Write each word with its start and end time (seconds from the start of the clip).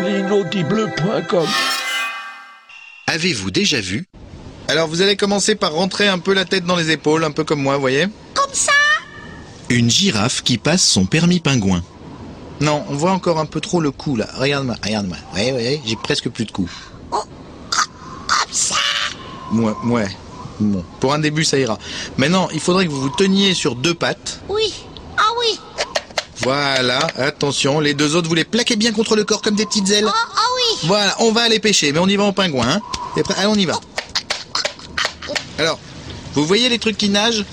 L'inaudible.com 0.00 1.46
Avez-vous 3.06 3.50
déjà 3.50 3.80
vu? 3.80 4.06
Alors 4.68 4.88
vous 4.88 5.02
allez 5.02 5.16
commencer 5.16 5.54
par 5.54 5.72
rentrer 5.72 6.08
un 6.08 6.18
peu 6.18 6.32
la 6.32 6.44
tête 6.44 6.64
dans 6.64 6.76
les 6.76 6.90
épaules, 6.90 7.24
un 7.24 7.30
peu 7.30 7.44
comme 7.44 7.60
moi, 7.60 7.76
voyez? 7.76 8.06
Comme 8.32 8.52
ça? 8.54 8.72
Une 9.68 9.90
girafe 9.90 10.42
qui 10.42 10.56
passe 10.56 10.82
son 10.82 11.04
permis 11.04 11.40
pingouin. 11.40 11.82
Non, 12.60 12.84
on 12.88 12.94
voit 12.94 13.10
encore 13.12 13.38
un 13.38 13.44
peu 13.46 13.60
trop 13.60 13.80
le 13.80 13.90
cou 13.90 14.16
là. 14.16 14.28
Regarde-moi, 14.34 14.76
regarde-moi. 14.82 15.18
Ouais, 15.34 15.52
ouais, 15.52 15.80
j'ai 15.84 15.96
presque 15.96 16.28
plus 16.30 16.46
de 16.46 16.52
cou. 16.52 16.70
Oh, 17.10 17.22
Comme 17.70 18.52
ça? 18.52 18.76
Ouais, 19.52 19.72
ouais. 19.84 20.08
Bon, 20.58 20.84
pour 21.00 21.12
un 21.12 21.18
début, 21.18 21.44
ça 21.44 21.58
ira. 21.58 21.78
Maintenant, 22.16 22.48
il 22.54 22.60
faudrait 22.60 22.86
que 22.86 22.90
vous 22.90 23.00
vous 23.00 23.10
teniez 23.16 23.52
sur 23.52 23.74
deux 23.74 23.94
pattes. 23.94 24.40
Oui. 24.48 24.72
Voilà, 26.42 26.98
attention, 27.18 27.78
les 27.78 27.94
deux 27.94 28.16
autres, 28.16 28.28
vous 28.28 28.34
les 28.34 28.44
plaquez 28.44 28.74
bien 28.76 28.92
contre 28.92 29.14
le 29.14 29.24
corps 29.24 29.42
comme 29.42 29.54
des 29.54 29.64
petites 29.66 29.88
ailes. 29.90 30.06
Oh, 30.08 30.12
ah 30.12 30.40
oui. 30.56 30.78
Voilà, 30.88 31.14
on 31.20 31.30
va 31.30 31.42
aller 31.42 31.60
pêcher, 31.60 31.92
mais 31.92 32.00
on 32.00 32.08
y 32.08 32.16
va 32.16 32.24
en 32.24 32.32
pingouin, 32.32 32.68
hein 32.68 32.80
T'es 33.14 33.22
prêt 33.22 33.34
Allez, 33.38 33.46
on 33.46 33.54
y 33.54 33.64
va. 33.64 33.78
Alors, 35.58 35.78
vous 36.34 36.44
voyez 36.44 36.68
les 36.68 36.78
trucs 36.78 36.98
qui 36.98 37.08
nagent? 37.10 37.44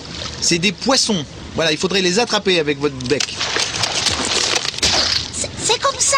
C'est 0.41 0.57
des 0.57 0.71
poissons. 0.71 1.23
Voilà, 1.55 1.71
il 1.71 1.77
faudrait 1.77 2.01
les 2.01 2.17
attraper 2.19 2.59
avec 2.59 2.79
votre 2.79 2.95
bec. 3.07 3.35
C'est- 5.37 5.79
comme 5.79 5.99
ça? 5.99 6.17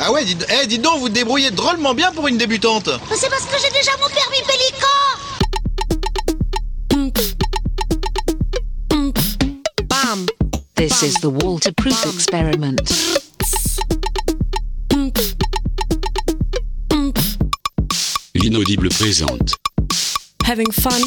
Ah 0.00 0.10
ouais, 0.10 0.24
dites, 0.24 0.44
eh, 0.50 0.66
dites 0.66 0.82
donc, 0.82 0.98
vous 0.98 1.08
débrouillez 1.08 1.50
drôlement 1.52 1.94
bien 1.94 2.10
pour 2.12 2.26
une 2.26 2.36
débutante. 2.36 2.90
C'est 3.16 3.30
parce 3.30 3.44
que 3.44 3.56
j'ai 3.62 3.70
déjà 3.70 3.92
mon 4.00 4.08
permis 4.08 4.42
pélican 4.46 4.86
This 10.76 11.02
is 11.04 11.14
the 11.20 11.30
waterproof 11.30 12.04
experiment. 12.04 12.80
L'inaudible 18.34 18.88
présente. 18.88 19.54
Having 20.44 20.72
fun? 20.72 21.00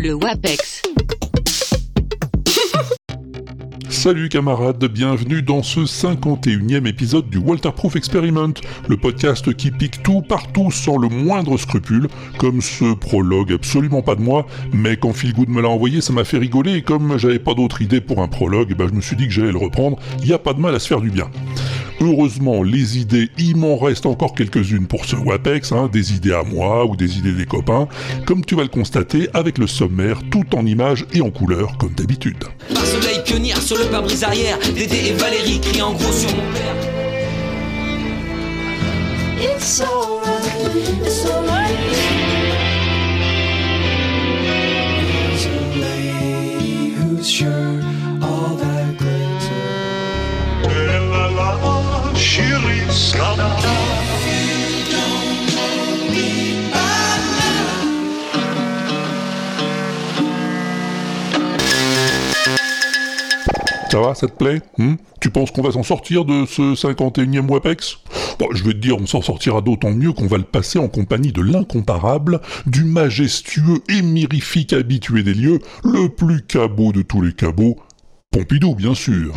Le 0.00 0.14
WAPEX. 0.14 0.82
Salut 4.02 4.30
camarades, 4.30 4.82
bienvenue 4.86 5.42
dans 5.42 5.62
ce 5.62 5.80
51e 5.80 6.86
épisode 6.86 7.28
du 7.28 7.36
Walterproof 7.36 7.96
Experiment, 7.96 8.54
le 8.88 8.96
podcast 8.96 9.54
qui 9.54 9.70
pique 9.70 10.02
tout 10.02 10.22
partout 10.22 10.70
sans 10.70 10.96
le 10.96 11.10
moindre 11.10 11.58
scrupule, 11.58 12.08
comme 12.38 12.62
ce 12.62 12.94
prologue 12.94 13.52
absolument 13.52 14.00
pas 14.00 14.14
de 14.14 14.22
moi, 14.22 14.46
mais 14.72 14.96
quand 14.96 15.12
Phil 15.12 15.34
Good 15.34 15.50
me 15.50 15.60
l'a 15.60 15.68
envoyé 15.68 16.00
ça 16.00 16.14
m'a 16.14 16.24
fait 16.24 16.38
rigoler 16.38 16.76
et 16.76 16.82
comme 16.82 17.18
j'avais 17.18 17.38
pas 17.38 17.52
d'autre 17.52 17.82
idée 17.82 18.00
pour 18.00 18.22
un 18.22 18.28
prologue, 18.28 18.68
eh 18.70 18.74
ben, 18.74 18.88
je 18.88 18.94
me 18.94 19.02
suis 19.02 19.16
dit 19.16 19.26
que 19.26 19.34
j'allais 19.34 19.52
le 19.52 19.58
reprendre, 19.58 19.98
y 20.24 20.32
a 20.32 20.38
pas 20.38 20.54
de 20.54 20.60
mal 20.60 20.74
à 20.74 20.78
se 20.78 20.88
faire 20.88 21.02
du 21.02 21.10
bien. 21.10 21.30
Heureusement, 22.00 22.62
les 22.62 22.96
idées, 22.96 23.28
il 23.36 23.56
m'en 23.56 23.76
reste 23.76 24.06
encore 24.06 24.34
quelques-unes 24.34 24.86
pour 24.86 25.04
ce 25.04 25.16
WAPEX, 25.16 25.72
hein, 25.72 25.90
des 25.92 26.14
idées 26.14 26.32
à 26.32 26.42
moi 26.42 26.86
ou 26.86 26.96
des 26.96 27.18
idées 27.18 27.34
des 27.34 27.44
copains, 27.44 27.86
comme 28.24 28.42
tu 28.42 28.54
vas 28.54 28.62
le 28.62 28.68
constater 28.68 29.28
avec 29.34 29.58
le 29.58 29.66
sommaire, 29.66 30.22
tout 30.30 30.56
en 30.56 30.64
images 30.64 31.04
et 31.12 31.20
en 31.20 31.30
couleurs, 31.30 31.76
comme 31.76 31.92
d'habitude. 31.92 32.42
Pionnière 33.30 33.62
sur 33.62 33.78
le 33.78 33.84
pare-brise 33.84 34.24
arrière 34.24 34.58
Dédé 34.74 35.10
et 35.10 35.12
Valérie 35.12 35.60
crient 35.60 35.82
en 35.82 35.92
gros 35.92 36.12
sur 36.12 36.30
mon 36.30 36.52
père 36.52 36.74
It's 39.40 39.80
alright, 39.80 41.06
it's 41.06 41.24
alright. 41.26 41.78
who's 46.96 47.30
sure 47.30 47.80
all 48.20 48.56
that 48.56 48.98
glitter. 48.98 49.60
Ça 63.90 64.00
va, 64.00 64.14
ça 64.14 64.28
te 64.28 64.36
plaît 64.36 64.62
hmm 64.78 64.94
Tu 65.20 65.30
penses 65.30 65.50
qu'on 65.50 65.62
va 65.62 65.72
s'en 65.72 65.82
sortir 65.82 66.24
de 66.24 66.46
ce 66.46 66.74
51e 66.74 67.48
WAPEX? 67.48 67.98
Bon, 68.38 68.46
je 68.52 68.62
vais 68.62 68.72
te 68.72 68.78
dire, 68.78 68.96
on 68.96 69.06
s'en 69.06 69.20
sortira 69.20 69.62
d'autant 69.62 69.90
mieux 69.90 70.12
qu'on 70.12 70.28
va 70.28 70.38
le 70.38 70.44
passer 70.44 70.78
en 70.78 70.86
compagnie 70.86 71.32
de 71.32 71.42
l'incomparable, 71.42 72.40
du 72.66 72.84
majestueux 72.84 73.82
et 73.88 74.02
mirifique 74.02 74.72
habitué 74.72 75.24
des 75.24 75.34
lieux, 75.34 75.58
le 75.82 76.08
plus 76.08 76.42
cabot 76.42 76.92
de 76.92 77.02
tous 77.02 77.20
les 77.20 77.32
cabots, 77.32 77.78
Pompidou, 78.30 78.76
bien 78.76 78.94
sûr. 78.94 79.34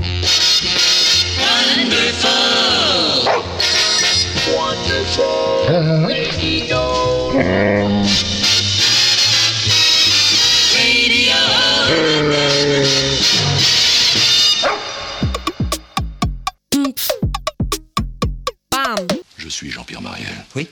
Suis 19.53 19.69
Jean-Pierre 19.71 20.01
Mariel. 20.01 20.45
Oui, 20.55 20.67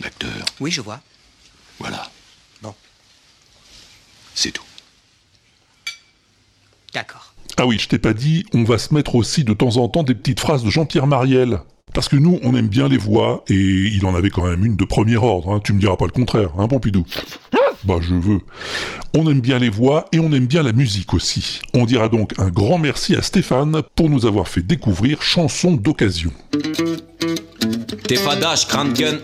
L'acteur. 0.00 0.30
oui 0.60 0.70
je 0.70 0.80
vois 0.80 1.00
Voilà. 1.78 2.10
Bon. 2.62 2.74
C'est 4.34 4.50
tout. 4.50 4.64
D'accord 6.92 7.34
Ah 7.56 7.66
oui, 7.66 7.78
je 7.78 7.88
t'ai 7.88 7.98
pas 7.98 8.14
dit, 8.14 8.44
on 8.54 8.64
va 8.64 8.78
se 8.78 8.94
mettre 8.94 9.14
aussi 9.14 9.44
de 9.44 9.52
temps 9.52 9.76
en 9.76 9.88
temps 9.88 10.02
des 10.02 10.14
petites 10.14 10.40
phrases 10.40 10.64
de 10.64 10.70
Jean-Pierre 10.70 11.06
Mariel. 11.06 11.60
Parce 11.92 12.08
que 12.08 12.16
nous, 12.16 12.40
on 12.42 12.56
aime 12.56 12.68
bien 12.68 12.88
les 12.88 12.96
voix, 12.96 13.44
et 13.48 13.54
il 13.54 14.04
en 14.06 14.14
avait 14.16 14.30
quand 14.30 14.46
même 14.46 14.64
une 14.64 14.76
de 14.76 14.84
premier 14.84 15.16
ordre, 15.16 15.52
hein. 15.52 15.60
tu 15.62 15.72
me 15.72 15.78
diras 15.80 15.96
pas 15.96 16.06
le 16.06 16.10
contraire, 16.12 16.50
hein 16.58 16.66
Pompidou 16.66 17.04
Bah 17.84 17.98
je 18.00 18.14
veux. 18.14 18.40
On 19.14 19.30
aime 19.30 19.40
bien 19.40 19.58
les 19.58 19.68
voix, 19.68 20.06
et 20.10 20.18
on 20.18 20.32
aime 20.32 20.46
bien 20.46 20.62
la 20.62 20.72
musique 20.72 21.14
aussi. 21.14 21.60
On 21.74 21.84
dira 21.84 22.08
donc 22.08 22.32
un 22.38 22.48
grand 22.48 22.78
merci 22.78 23.14
à 23.14 23.22
Stéphane 23.22 23.82
pour 23.94 24.08
nous 24.10 24.26
avoir 24.26 24.48
fait 24.48 24.62
découvrir 24.62 25.22
Chanson 25.22 25.72
d'occasion. 25.72 26.32
T'es 28.06 28.16
fadache, 28.16 28.66
crâne 28.68 28.92
gun 28.92 29.18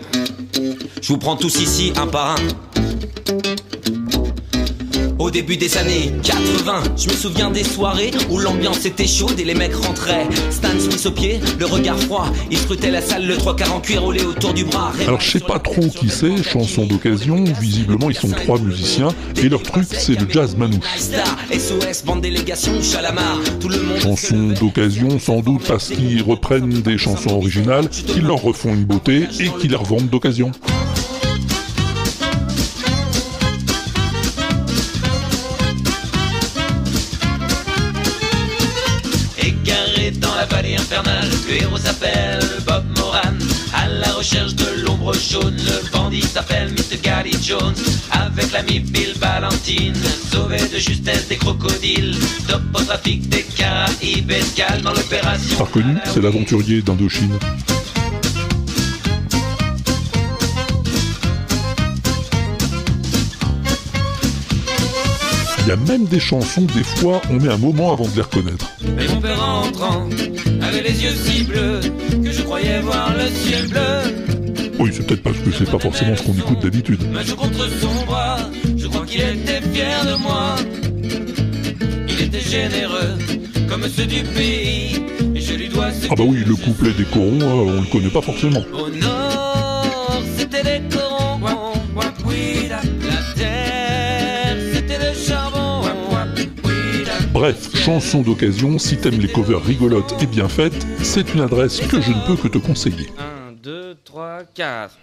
Je 1.01 1.07
vous 1.07 1.17
prends 1.17 1.35
tous 1.35 1.61
ici 1.61 1.93
un 1.97 2.07
par 2.07 2.31
un 2.31 2.35
Au 5.21 5.29
début 5.29 5.55
des 5.55 5.77
années 5.77 6.11
80 6.23 6.95
Je 6.97 7.07
me 7.07 7.13
souviens 7.13 7.51
des 7.51 7.63
soirées 7.63 8.09
où 8.31 8.39
l'ambiance 8.39 8.85
était 8.85 9.05
chaude 9.05 9.39
et 9.39 9.43
les 9.43 9.53
mecs 9.53 9.75
rentraient. 9.75 10.27
Stan 10.49 10.69
Smith 10.79 11.05
au 11.05 11.11
pied, 11.11 11.39
le 11.59 11.67
regard 11.67 11.99
froid 11.99 12.25
Ils 12.49 12.57
scrutaient 12.57 12.89
la 12.89 13.03
salle, 13.03 13.27
le 13.27 13.37
trois 13.37 13.55
quarts 13.55 13.75
en 13.75 13.81
cuir 13.81 14.01
roulé 14.01 14.23
autour 14.23 14.55
du 14.55 14.65
bras. 14.65 14.91
Alors 15.05 15.21
je 15.21 15.29
sais 15.29 15.39
pas 15.39 15.59
trop 15.59 15.87
qui 15.89 16.09
c'est, 16.09 16.41
Chanson 16.41 16.87
d'occasion, 16.87 17.43
visiblement 17.61 18.09
ils 18.09 18.15
sont 18.15 18.31
trois 18.31 18.57
musiciens, 18.57 19.09
et 19.37 19.47
leur 19.47 19.61
truc 19.61 19.85
c'est 19.91 20.19
le 20.19 20.27
jazz 20.27 20.55
manouche. 20.55 20.83
Star, 20.97 21.37
SOS, 21.51 22.03
bande 22.03 22.21
délégation, 22.21 22.81
Chalamar 22.81 23.37
Tout 23.59 23.69
le 23.69 23.79
monde 23.79 23.99
Chanson 23.99 24.53
d'occasion 24.59 25.19
sans 25.19 25.41
doute 25.41 25.61
parce 25.67 25.89
qu'ils 25.89 26.23
reprennent 26.23 26.81
des 26.81 26.97
chansons 26.97 27.35
originales, 27.35 27.89
qu'ils 27.89 28.25
leur 28.25 28.41
refont 28.41 28.73
une 28.73 28.85
beauté 28.85 29.27
et 29.39 29.49
qu'ils 29.59 29.69
les 29.69 29.75
revendent 29.75 30.09
d'occasion. 30.09 30.51
Le 41.51 41.61
héros 41.61 41.77
s'appelle 41.77 42.39
Bob 42.65 42.83
Moran. 42.97 43.35
À 43.73 43.87
la 43.87 44.11
recherche 44.13 44.55
de 44.55 44.83
l'ombre 44.83 45.13
jaune, 45.13 45.57
le 45.57 45.91
bandit 45.91 46.21
s'appelle 46.21 46.71
Mr. 46.71 46.97
Gary 47.01 47.35
Jones. 47.41 47.75
Avec 48.11 48.51
l'ami 48.51 48.79
Bill 48.79 49.13
Valentine, 49.19 49.95
sauvé 50.31 50.57
de 50.73 50.77
justesse 50.77 51.27
des 51.27 51.37
crocodiles. 51.37 52.15
Top 52.47 52.61
au 52.73 52.81
trafic 52.83 53.27
des 53.29 53.43
Caraïbes, 53.43 54.31
escale 54.31 54.81
dans 54.81 54.93
l'opération. 54.93 55.57
Pas 55.57 55.63
reconnu, 55.65 55.97
c'est 56.05 56.21
l'aventurier 56.21 56.81
d'Indochine. 56.81 57.37
Il 65.63 65.67
y 65.67 65.71
a 65.71 65.75
même 65.75 66.05
des 66.05 66.19
chansons, 66.19 66.65
des 66.73 66.83
fois, 66.83 67.21
on 67.29 67.35
met 67.35 67.49
un 67.49 67.57
moment 67.57 67.93
avant 67.93 68.07
de 68.07 68.15
les 68.15 68.21
reconnaître. 68.23 68.65
Mais 68.95 69.07
mon 69.07 69.21
père 69.21 69.41
entrant, 69.41 70.09
avait 70.71 70.89
les 70.89 71.03
yeux 71.03 71.13
si 71.25 71.43
bleus, 71.43 71.79
que 72.23 72.31
je 72.31 72.41
croyais 72.43 72.79
voir 72.79 73.13
le 73.15 73.27
ciel 73.27 73.67
bleu. 73.67 74.71
Oui, 74.79 74.89
c'est 74.93 75.05
peut-être 75.05 75.23
parce 75.23 75.37
que 75.37 75.51
c'est 75.51 75.69
pas 75.69 75.79
forcément 75.79 76.15
ce 76.15 76.23
qu'on 76.23 76.33
écoute 76.33 76.59
d'habitude. 76.61 76.99
Ma 77.11 77.23
joue 77.23 77.35
contre 77.35 77.67
son 77.79 78.05
bras, 78.05 78.37
je 78.77 78.87
crois 78.87 79.05
qu'il 79.05 79.21
était 79.21 79.61
fier 79.73 80.05
de 80.05 80.15
moi. 80.21 80.55
Il 82.07 82.21
était 82.21 82.39
généreux, 82.39 83.17
comme 83.69 83.83
ceux 83.87 84.05
du 84.05 84.23
pays, 84.23 85.03
et 85.35 85.41
je 85.41 85.53
lui 85.53 85.69
dois 85.69 85.91
ce 85.91 86.07
Ah 86.09 86.15
bah 86.17 86.23
oui, 86.25 86.43
le 86.45 86.55
couplet 86.55 86.91
des 86.93 87.05
corons, 87.05 87.39
euh, 87.41 87.77
on 87.77 87.81
le 87.81 87.87
connaît 87.91 88.09
pas 88.09 88.21
forcément. 88.21 88.63
Au 88.73 88.89
nord, 88.89 89.30
Bref, 97.41 97.75
chanson 97.75 98.21
d'occasion, 98.21 98.77
si 98.77 98.97
t'aimes 98.97 99.19
les 99.19 99.27
covers 99.27 99.63
rigolotes 99.63 100.13
et 100.21 100.27
bien 100.27 100.47
faites, 100.47 100.85
c'est 101.01 101.33
une 101.33 101.41
adresse 101.41 101.81
que 101.81 101.99
je 101.99 102.11
ne 102.11 102.27
peux 102.27 102.35
que 102.35 102.47
te 102.47 102.59
conseiller. 102.59 103.07
1, 103.17 103.53
2, 103.63 103.97
3, 104.03 104.43
4. 104.53 104.99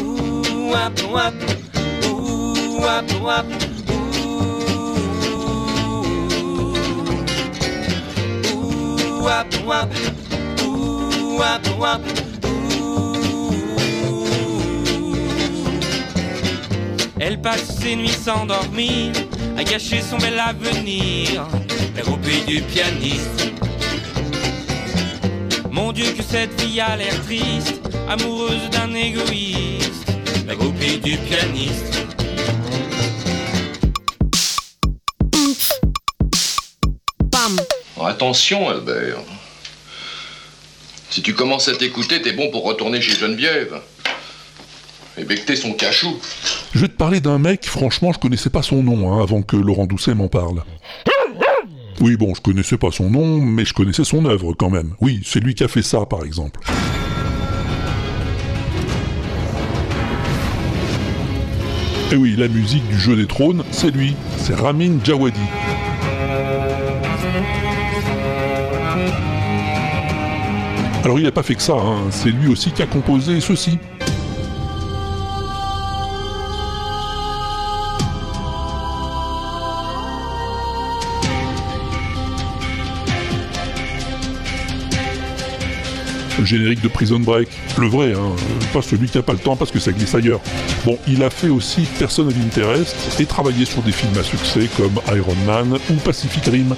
Ouh, 0.00 0.70
wap, 0.70 0.98
wap. 1.12 1.34
Ouh, 2.08 2.80
wap, 2.80 3.04
wap. 3.22 3.44
Ouh, 8.54 9.22
wap, 9.22 9.54
wap. 9.66 9.92
Ouh, 10.64 11.36
wap, 11.36 11.68
wap. 11.78 12.00
Ouh. 12.46 13.04
Elle 17.20 17.38
passe 17.42 17.78
ses 17.80 17.96
nuits 17.96 18.08
sans 18.08 18.46
dormir, 18.46 19.12
à 19.56 19.64
gâcher 19.64 20.00
son 20.00 20.18
bel 20.18 20.38
avenir. 20.38 21.46
La 21.96 22.02
groupie 22.02 22.42
du 22.46 22.60
pianiste. 22.62 23.52
Mon 25.70 25.92
Dieu, 25.92 26.12
que 26.16 26.22
cette 26.22 26.60
fille 26.60 26.80
a 26.80 26.96
l'air 26.96 27.20
triste, 27.22 27.80
amoureuse 28.08 28.70
d'un 28.70 28.94
égoïste. 28.94 30.06
La 30.46 30.54
groupie 30.54 30.98
du 30.98 31.16
pianiste. 31.16 31.94
Attention, 38.06 38.68
Albert. 38.68 39.18
Si 41.10 41.22
tu 41.22 41.34
commences 41.34 41.68
à 41.68 41.74
t'écouter, 41.74 42.22
t'es 42.22 42.32
bon 42.32 42.50
pour 42.50 42.64
retourner 42.64 43.00
chez 43.00 43.16
Geneviève. 43.16 43.80
Et 45.16 45.24
becter 45.24 45.56
son 45.56 45.72
cachou. 45.72 46.20
Je 46.74 46.80
vais 46.80 46.88
te 46.88 46.96
parler 46.96 47.20
d'un 47.20 47.38
mec, 47.38 47.66
franchement, 47.66 48.12
je 48.12 48.18
connaissais 48.18 48.50
pas 48.50 48.62
son 48.62 48.82
nom 48.82 49.12
hein, 49.12 49.22
avant 49.22 49.42
que 49.42 49.56
Laurent 49.56 49.86
Doucet 49.86 50.12
m'en 50.12 50.26
parle. 50.26 50.64
Oui, 52.00 52.16
bon, 52.16 52.34
je 52.34 52.40
connaissais 52.40 52.76
pas 52.76 52.90
son 52.90 53.10
nom, 53.10 53.40
mais 53.40 53.64
je 53.64 53.72
connaissais 53.72 54.02
son 54.02 54.24
œuvre 54.24 54.54
quand 54.54 54.70
même. 54.70 54.94
Oui, 55.00 55.20
c'est 55.24 55.38
lui 55.38 55.54
qui 55.54 55.62
a 55.62 55.68
fait 55.68 55.82
ça, 55.82 56.04
par 56.04 56.24
exemple. 56.24 56.58
Et 62.10 62.16
oui, 62.16 62.34
la 62.36 62.48
musique 62.48 62.86
du 62.88 62.98
jeu 62.98 63.14
des 63.14 63.26
trônes, 63.26 63.62
c'est 63.70 63.92
lui, 63.92 64.16
c'est 64.38 64.56
Ramin 64.56 64.98
Djawadi. 65.04 65.38
Alors 71.04 71.18
il 71.18 71.24
n'a 71.24 71.32
pas 71.32 71.42
fait 71.42 71.54
que 71.54 71.62
ça, 71.62 71.74
hein, 71.74 71.98
c'est 72.10 72.30
lui 72.30 72.48
aussi 72.48 72.72
qui 72.72 72.82
a 72.82 72.86
composé 72.86 73.40
ceci. 73.40 73.78
Le 86.38 86.44
générique 86.44 86.80
de 86.82 86.88
Prison 86.88 87.20
Break, 87.20 87.48
le 87.78 87.86
vrai, 87.86 88.12
hein, 88.12 88.34
pas 88.72 88.82
celui 88.82 89.08
qui 89.08 89.16
n'a 89.16 89.22
pas 89.22 89.34
le 89.34 89.38
temps 89.38 89.54
parce 89.54 89.70
que 89.70 89.78
ça 89.78 89.92
glisse 89.92 90.14
ailleurs. 90.14 90.40
Bon, 90.84 90.98
il 91.06 91.22
a 91.22 91.30
fait 91.30 91.48
aussi 91.48 91.82
Person 91.98 92.26
of 92.26 92.34
Interest 92.36 92.96
et 93.20 93.24
travaillé 93.24 93.64
sur 93.64 93.82
des 93.82 93.92
films 93.92 94.18
à 94.18 94.24
succès 94.24 94.68
comme 94.76 95.00
Iron 95.16 95.36
Man 95.46 95.78
ou 95.90 95.94
Pacific 96.04 96.44
Rim. 96.46 96.74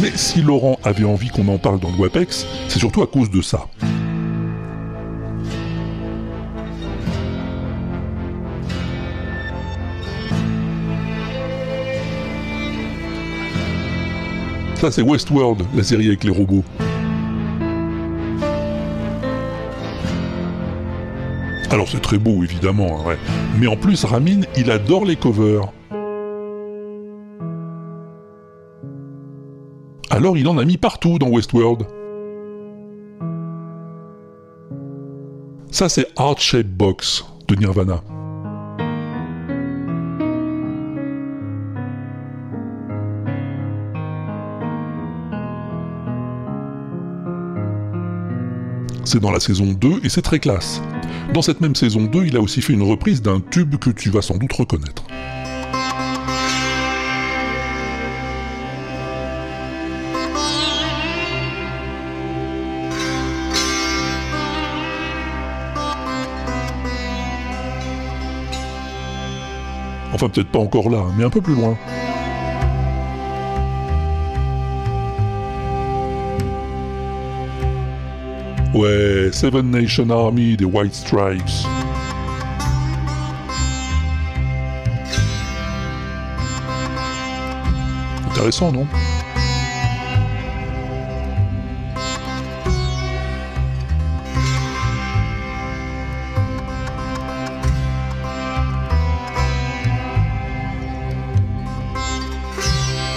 Mais 0.00 0.12
si 0.14 0.40
Laurent 0.40 0.78
avait 0.82 1.04
envie 1.04 1.28
qu'on 1.28 1.46
en 1.48 1.58
parle 1.58 1.78
dans 1.78 1.90
le 1.90 1.96
WAPEX, 1.96 2.46
c'est 2.68 2.78
surtout 2.78 3.02
à 3.02 3.06
cause 3.06 3.30
de 3.30 3.42
ça. 3.42 3.66
Ça 14.80 14.90
c'est 14.90 15.02
Westworld, 15.02 15.62
la 15.74 15.82
série 15.82 16.06
avec 16.06 16.24
les 16.24 16.30
robots. 16.30 16.64
Alors 21.76 21.88
c'est 21.88 22.00
très 22.00 22.16
beau 22.16 22.42
évidemment, 22.42 23.06
hein, 23.06 23.16
mais 23.60 23.66
en 23.66 23.76
plus 23.76 24.02
Ramin, 24.06 24.40
il 24.56 24.70
adore 24.70 25.04
les 25.04 25.14
covers. 25.14 25.74
Alors 30.08 30.38
il 30.38 30.48
en 30.48 30.56
a 30.56 30.64
mis 30.64 30.78
partout 30.78 31.18
dans 31.18 31.28
Westworld. 31.28 31.86
Ça 35.70 35.90
c'est 35.90 36.08
Heart 36.18 36.40
Shape 36.40 36.66
Box 36.66 37.26
de 37.46 37.56
Nirvana. 37.56 38.00
C'est 49.06 49.20
dans 49.20 49.30
la 49.30 49.38
saison 49.38 49.66
2 49.66 50.00
et 50.02 50.08
c'est 50.08 50.20
très 50.20 50.40
classe. 50.40 50.82
Dans 51.32 51.40
cette 51.40 51.60
même 51.60 51.76
saison 51.76 52.02
2, 52.02 52.24
il 52.26 52.36
a 52.36 52.40
aussi 52.40 52.60
fait 52.60 52.72
une 52.72 52.82
reprise 52.82 53.22
d'un 53.22 53.40
tube 53.40 53.76
que 53.76 53.90
tu 53.90 54.10
vas 54.10 54.20
sans 54.20 54.36
doute 54.36 54.52
reconnaître. 54.52 55.04
Enfin, 70.12 70.28
peut-être 70.28 70.50
pas 70.50 70.58
encore 70.58 70.90
là, 70.90 71.04
mais 71.16 71.22
un 71.22 71.30
peu 71.30 71.40
plus 71.40 71.54
loin. 71.54 71.78
Ouais, 78.76 79.30
Seven 79.32 79.70
Nation 79.70 80.10
Army 80.10 80.54
des 80.54 80.66
White 80.66 80.92
Stripes. 80.92 81.42
Intéressant, 88.28 88.72
non? 88.72 88.86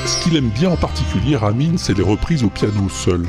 Ce 0.05 0.23
qu'il 0.23 0.37
aime 0.37 0.47
bien 0.47 0.69
en 0.69 0.77
particulier, 0.77 1.35
Ramin, 1.35 1.75
c'est 1.75 1.97
les 1.97 2.03
reprises 2.03 2.45
au 2.45 2.49
piano 2.49 2.87
seul. 2.87 3.27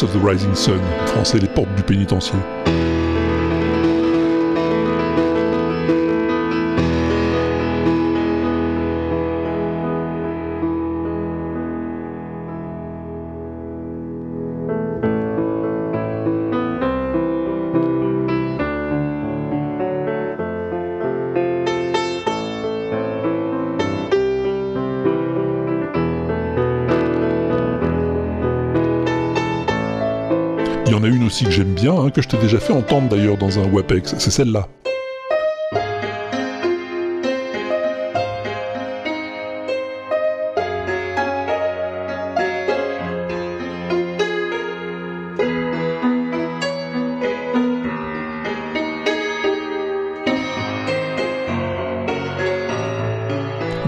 Of 0.00 0.14
the 0.14 0.24
Rising 0.24 0.54
Sun, 0.54 0.80
français 1.04 1.38
les 1.38 1.48
portes 1.48 1.74
du 1.74 1.82
pénitencier. 1.82 2.38
Hein, 32.02 32.10
que 32.10 32.22
je 32.22 32.28
t'ai 32.28 32.38
déjà 32.38 32.58
fait 32.58 32.72
entendre 32.72 33.08
d'ailleurs 33.08 33.36
dans 33.36 33.58
un 33.58 33.70
WAPEX, 33.70 34.14
c'est 34.18 34.30
celle-là. 34.30 34.68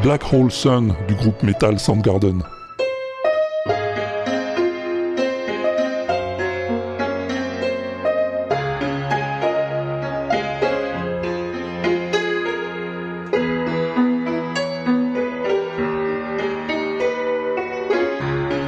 Black 0.02 0.22
Hole 0.34 0.50
Sun 0.50 0.94
du 1.08 1.14
groupe 1.14 1.42
metal 1.42 1.80
Soundgarden. 1.80 2.42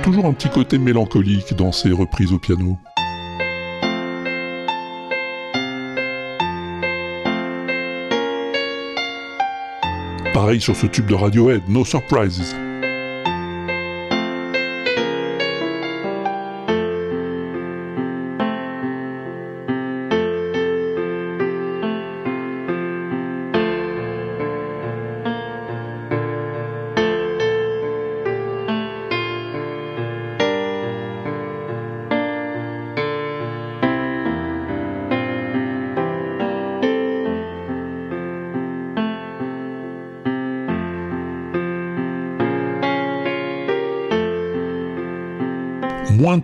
Toujours 0.07 0.27
un 0.27 0.33
petit 0.33 0.49
côté 0.49 0.79
mélancolique 0.79 1.53
dans 1.55 1.73
ses 1.73 1.91
reprises 1.91 2.33
au 2.33 2.39
piano. 2.39 2.79
Pareil 10.33 10.61
sur 10.61 10.77
ce 10.77 10.87
tube 10.87 11.07
de 11.07 11.15
Radiohead, 11.15 11.63
No 11.69 11.85
Surprises. 11.85 12.55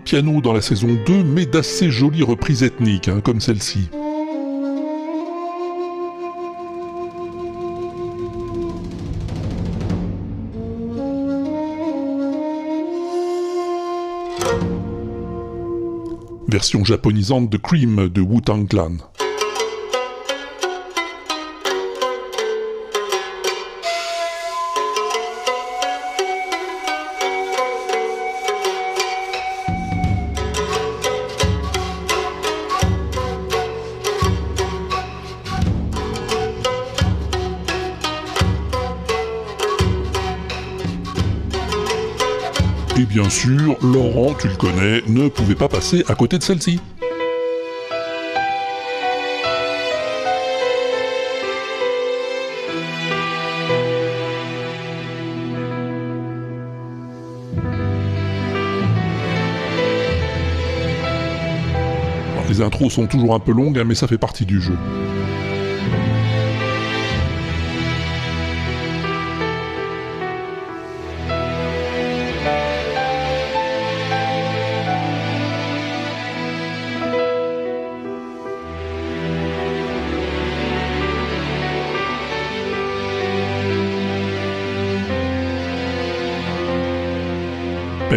Piano 0.05 0.41
dans 0.41 0.53
la 0.53 0.61
saison 0.61 0.97
2, 1.07 1.25
mais 1.25 1.47
d'assez 1.47 1.91
jolies 1.91 2.23
reprises 2.23 2.63
ethniques, 2.63 3.09
hein, 3.09 3.21
comme 3.23 3.41
celle-ci. 3.41 3.89
Version 16.49 16.85
japonisante 16.85 17.49
de 17.49 17.57
Cream 17.57 18.09
de 18.09 18.21
Wu-Tang 18.21 18.69
Clan. 18.69 18.97
Bien 43.13 43.29
sûr, 43.29 43.77
Laurent, 43.83 44.35
tu 44.41 44.49
le 44.49 44.57
connais, 44.57 45.03
ne 45.07 45.29
pouvait 45.29 45.55
pas 45.55 45.69
passer 45.69 46.03
à 46.09 46.15
côté 46.15 46.39
de 46.39 46.43
celle-ci. 46.43 46.81
Les 62.49 62.61
intros 62.61 62.93
sont 62.93 63.07
toujours 63.07 63.35
un 63.35 63.41
peu 63.41 63.53
longues, 63.53 63.79
hein, 63.79 63.85
mais 63.87 63.95
ça 63.95 64.07
fait 64.07 64.19
partie 64.19 64.45
du 64.45 64.61
jeu. 64.61 64.77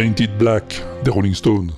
Painted 0.06 0.38
Black 0.38 0.84
des 1.02 1.10
Rolling 1.10 1.34
Stones. 1.34 1.72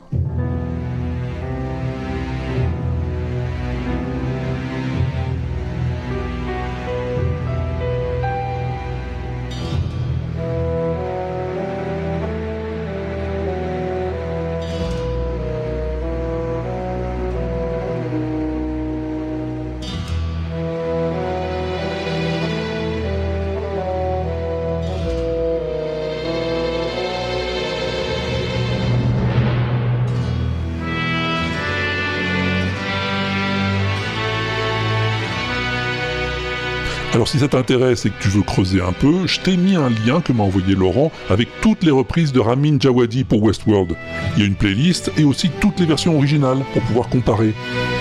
Si 37.29 37.41
ça 37.41 37.49
t'intéresse 37.49 38.07
et 38.07 38.09
que 38.09 38.23
tu 38.23 38.29
veux 38.29 38.41
creuser 38.41 38.81
un 38.81 38.95
peu, 38.95 39.27
je 39.27 39.39
t'ai 39.41 39.59
mis 39.59 39.77
un 39.77 39.91
lien 39.91 40.23
que 40.23 40.33
m'a 40.33 40.45
envoyé 40.45 40.75
Laurent 40.75 41.13
avec 41.29 41.47
toutes 41.61 41.83
les 41.83 41.91
reprises 41.91 42.33
de 42.33 42.41
Ramin 42.41 42.79
Djawadi 42.81 43.25
pour 43.25 43.43
Westworld. 43.43 43.95
Il 44.35 44.41
y 44.41 44.45
a 44.45 44.47
une 44.47 44.55
playlist 44.55 45.13
et 45.19 45.25
aussi 45.25 45.51
toutes 45.61 45.79
les 45.79 45.85
versions 45.85 46.17
originales 46.17 46.65
pour 46.73 46.81
pouvoir 46.85 47.11
comparer. 47.11 47.53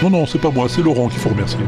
Non 0.02 0.12
non, 0.12 0.26
c'est 0.26 0.40
pas 0.40 0.50
moi, 0.50 0.70
c'est 0.70 0.82
Laurent 0.82 1.10
qu'il 1.10 1.20
faut 1.20 1.28
remercier. 1.28 1.60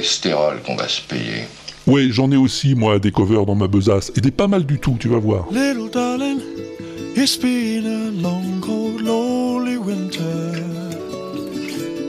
Cholestérol 0.00 0.60
qu'on 0.64 0.76
va 0.76 0.88
se 0.88 1.00
payer. 1.02 1.44
Ouais, 1.86 2.08
j'en 2.10 2.30
ai 2.30 2.36
aussi 2.36 2.74
moi 2.74 2.98
des 2.98 3.10
covers 3.10 3.44
dans 3.46 3.54
ma 3.54 3.66
besace 3.66 4.12
et 4.16 4.20
des 4.20 4.30
pas 4.30 4.48
mal 4.48 4.64
du 4.64 4.78
tout, 4.78 4.96
tu 4.98 5.08
vas 5.08 5.18
voir. 5.18 5.46
Little 5.50 5.90
darling, 5.90 6.40
it's 7.16 7.36
been 7.36 7.86
a 7.86 8.10
long, 8.22 8.60
cold, 8.60 9.00
lonely 9.02 9.76
winter. 9.76 10.52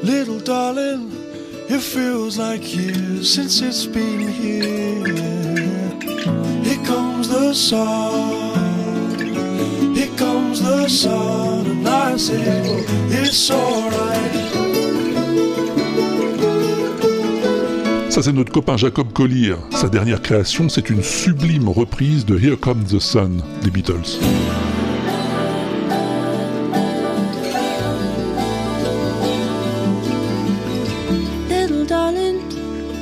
Little 0.03 0.39
darling, 0.39 1.10
it 1.69 1.81
feels 1.81 2.38
like 2.38 2.63
years 2.75 3.33
since 3.33 3.62
it's 3.62 3.86
been 3.86 4.27
here. 4.27 5.15
Here 6.63 6.86
comes 6.86 7.27
the 7.29 7.53
sun, 7.53 7.95
here 9.95 10.15
comes 10.17 10.62
the 10.62 10.88
sun, 10.88 11.65
and 11.67 11.88
I 11.88 12.17
say 12.17 12.41
it's 13.10 13.51
alright. 13.51 14.50
Ça 18.21 18.25
c'est 18.25 18.33
notre 18.33 18.51
copain 18.51 18.77
Jacob 18.77 19.11
Collier. 19.13 19.55
Sa 19.71 19.89
dernière 19.89 20.21
création, 20.21 20.69
c'est 20.69 20.91
une 20.91 21.01
sublime 21.01 21.67
reprise 21.67 22.23
de 22.23 22.37
Here 22.37 22.55
Comes 22.55 22.83
the 22.83 22.99
Sun 22.99 23.41
des 23.63 23.71
Beatles. 23.71 24.19
Little 31.49 31.87
darling, 31.87 32.37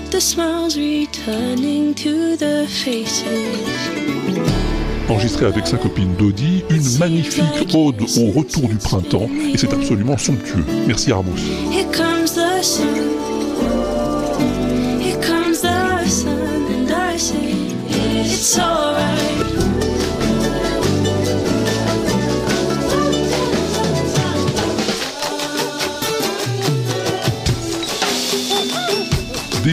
the 0.10 0.22
smiles 0.22 0.78
returning 0.78 1.94
to 1.96 2.38
the 2.38 2.66
faces. 2.66 3.36
Enregistré 5.10 5.48
avec 5.48 5.68
sa 5.68 5.76
copine 5.76 6.16
Dodie, 6.18 6.64
une 6.70 6.98
magnifique 6.98 7.44
ode 7.74 8.04
au 8.04 8.32
retour 8.40 8.70
du 8.70 8.78
printemps, 8.78 9.28
et 9.54 9.58
c'est 9.58 9.74
absolument 9.74 10.18
somptueux. 10.18 10.64
Merci 10.88 11.12
Armous. 11.12 11.36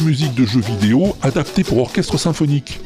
Musique 0.01 0.35
de 0.35 0.45
jeux 0.45 0.61
vidéo 0.61 1.17
adaptée 1.23 1.65
pour 1.65 1.79
orchestre 1.79 2.19
symphonique. 2.19 2.81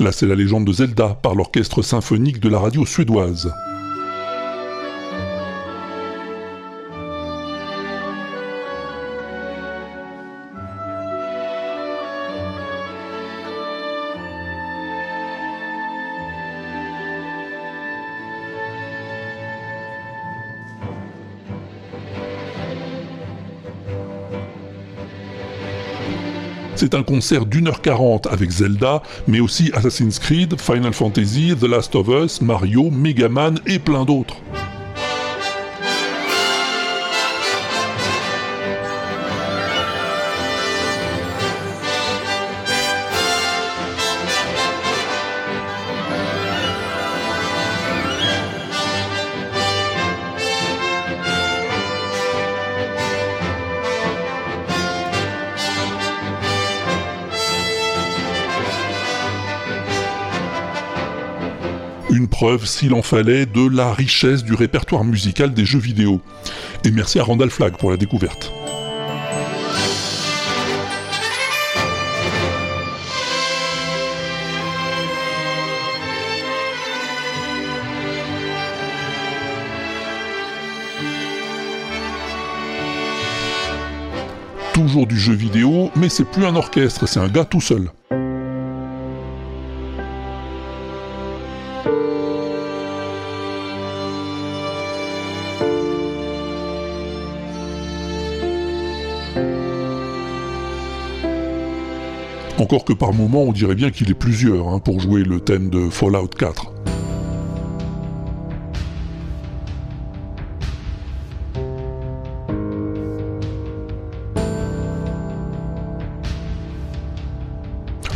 Là, 0.00 0.12
c'est 0.12 0.26
la 0.26 0.36
légende 0.36 0.64
de 0.64 0.72
Zelda 0.72 1.18
par 1.20 1.34
l'orchestre 1.34 1.82
symphonique 1.82 2.40
de 2.40 2.48
la 2.48 2.60
radio 2.60 2.86
suédoise. 2.86 3.52
C'est 26.80 26.94
un 26.94 27.02
concert 27.02 27.44
d'une 27.44 27.66
heure 27.66 27.82
quarante 27.82 28.28
avec 28.28 28.50
Zelda, 28.52 29.02
mais 29.26 29.40
aussi 29.40 29.72
Assassin's 29.74 30.20
Creed, 30.20 30.60
Final 30.60 30.92
Fantasy, 30.92 31.52
The 31.60 31.64
Last 31.64 31.96
of 31.96 32.06
Us, 32.06 32.40
Mario, 32.40 32.88
Mega 32.92 33.28
Man 33.28 33.58
et 33.66 33.80
plein 33.80 34.04
d'autres. 34.04 34.36
S'il 62.66 62.94
en 62.94 63.02
fallait, 63.02 63.46
de 63.46 63.68
la 63.68 63.92
richesse 63.92 64.44
du 64.44 64.54
répertoire 64.54 65.04
musical 65.04 65.52
des 65.52 65.64
jeux 65.64 65.78
vidéo. 65.78 66.20
Et 66.84 66.90
merci 66.90 67.18
à 67.18 67.24
Randall 67.24 67.50
Flagg 67.50 67.76
pour 67.76 67.90
la 67.90 67.96
découverte. 67.96 68.52
Toujours 84.72 85.06
du 85.06 85.18
jeu 85.18 85.34
vidéo, 85.34 85.90
mais 85.96 86.08
c'est 86.08 86.24
plus 86.24 86.44
un 86.44 86.54
orchestre, 86.54 87.06
c'est 87.06 87.18
un 87.18 87.28
gars 87.28 87.44
tout 87.44 87.60
seul. 87.60 87.90
Encore 102.68 102.84
que 102.84 102.92
par 102.92 103.14
moment 103.14 103.44
on 103.44 103.52
dirait 103.52 103.74
bien 103.74 103.90
qu'il 103.90 104.10
est 104.10 104.14
plusieurs 104.14 104.68
hein, 104.68 104.78
pour 104.78 105.00
jouer 105.00 105.24
le 105.24 105.40
thème 105.40 105.70
de 105.70 105.88
Fallout 105.88 106.28
4. 106.38 106.70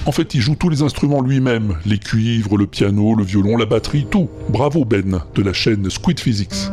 En 0.04 0.12
fait, 0.12 0.34
il 0.34 0.42
joue 0.42 0.54
tous 0.54 0.68
les 0.68 0.82
instruments 0.82 1.22
lui-même, 1.22 1.78
les 1.86 1.96
cuivres, 1.96 2.58
le 2.58 2.66
piano, 2.66 3.14
le 3.14 3.24
violon, 3.24 3.56
la 3.56 3.64
batterie, 3.64 4.06
tout. 4.10 4.28
Bravo 4.50 4.84
Ben, 4.84 5.22
de 5.34 5.42
la 5.42 5.54
chaîne 5.54 5.88
Squid 5.88 6.20
Physics. 6.20 6.68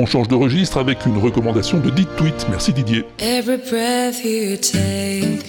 On 0.00 0.06
change 0.06 0.28
de 0.28 0.34
registre 0.34 0.78
avec 0.78 1.04
une 1.04 1.18
recommandation 1.18 1.78
de 1.78 1.90
Dit 1.90 2.06
Tweet. 2.16 2.46
Merci 2.48 2.72
Didier. 2.72 3.04
Every 3.18 3.58
breath 3.58 4.24
you 4.24 4.56
take, 4.56 5.44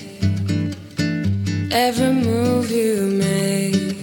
every 1.72 2.12
move 2.12 2.70
you 2.70 3.12
make, 3.12 3.96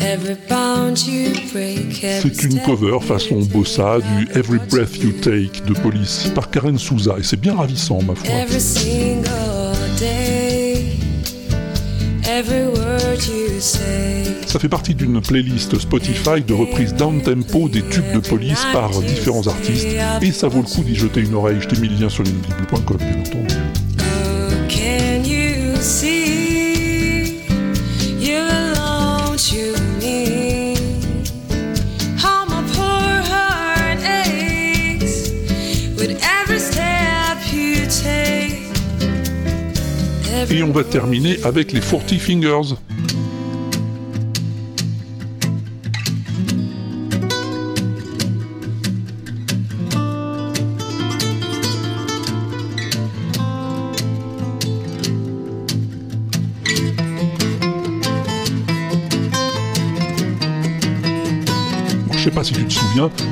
every 0.00 0.36
bound 0.48 0.98
you 1.06 1.34
break, 1.52 2.02
every 2.02 2.34
C'est 2.34 2.44
une 2.44 2.58
cover 2.62 2.98
façon 3.02 3.40
bossa 3.40 3.98
du 3.98 4.26
Every 4.38 4.58
Breath 4.70 4.96
You 4.96 5.12
Take 5.20 5.60
de 5.66 5.74
Police 5.74 6.30
par 6.34 6.50
Karen 6.50 6.78
Souza 6.78 7.16
et 7.18 7.22
c'est 7.22 7.38
bien 7.38 7.56
ravissant 7.56 7.98
ma 8.04 8.14
foi. 8.14 8.30
Ça 14.46 14.58
fait 14.58 14.68
partie 14.68 14.94
d'une 14.94 15.20
playlist 15.20 15.78
Spotify 15.78 16.40
de 16.46 16.54
reprises 16.54 16.94
down-tempo 16.94 17.68
des 17.68 17.82
tubes 17.82 18.12
de 18.12 18.20
police 18.20 18.64
par 18.72 18.90
différents 19.02 19.46
artistes 19.46 19.86
et 20.22 20.32
ça 20.32 20.48
vaut 20.48 20.62
le 20.62 20.68
coup 20.68 20.82
d'y 20.82 20.94
jeter 20.94 21.20
une 21.20 21.34
oreille. 21.34 21.58
Je 21.60 21.68
t'ai 21.68 21.80
mis 21.80 21.88
le 21.88 21.96
lien 21.96 22.08
sur 22.08 22.22
l'inaudible.com 22.22 22.96
bien 22.96 23.20
entendu. 23.20 23.54
Oh. 24.00 24.34
Et 40.50 40.62
on 40.62 40.70
va 40.70 40.84
terminer 40.84 41.38
avec 41.42 41.72
les 41.72 41.80
40 41.80 42.14
Fingers. 42.18 42.76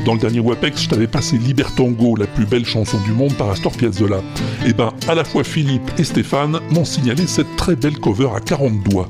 Dans 0.04 0.14
le 0.14 0.20
dernier 0.20 0.40
WAPEX, 0.40 0.82
je 0.82 0.88
t'avais 0.88 1.06
passé 1.06 1.38
Libertango, 1.38 2.16
la 2.16 2.26
plus 2.26 2.46
belle 2.46 2.64
chanson 2.64 2.98
du 3.00 3.12
monde 3.12 3.34
par 3.34 3.50
Astor 3.50 3.72
Piazzolla. 3.72 4.20
Et 4.66 4.72
ben, 4.72 4.92
à 5.08 5.14
la 5.14 5.24
fois 5.24 5.44
Philippe 5.44 5.90
et 5.98 6.04
Stéphane 6.04 6.60
m'ont 6.70 6.84
signalé 6.84 7.26
cette 7.26 7.56
très 7.56 7.76
belle 7.76 7.98
cover 7.98 8.28
à 8.34 8.40
40 8.40 8.82
doigts. 8.82 9.08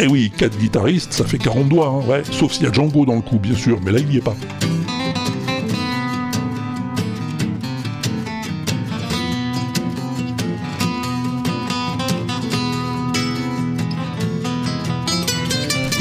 Eh 0.00 0.06
oui, 0.06 0.30
4 0.36 0.56
guitaristes, 0.58 1.12
ça 1.12 1.24
fait 1.24 1.38
40 1.38 1.68
doigts, 1.68 1.88
hein, 1.88 2.08
ouais, 2.08 2.22
sauf 2.30 2.52
s'il 2.52 2.64
y 2.64 2.66
a 2.68 2.72
Django 2.72 3.04
dans 3.04 3.16
le 3.16 3.20
coup, 3.20 3.38
bien 3.38 3.56
sûr, 3.56 3.80
mais 3.84 3.90
là 3.90 3.98
il 3.98 4.12
y 4.12 4.18
est 4.18 4.20
pas. 4.20 4.36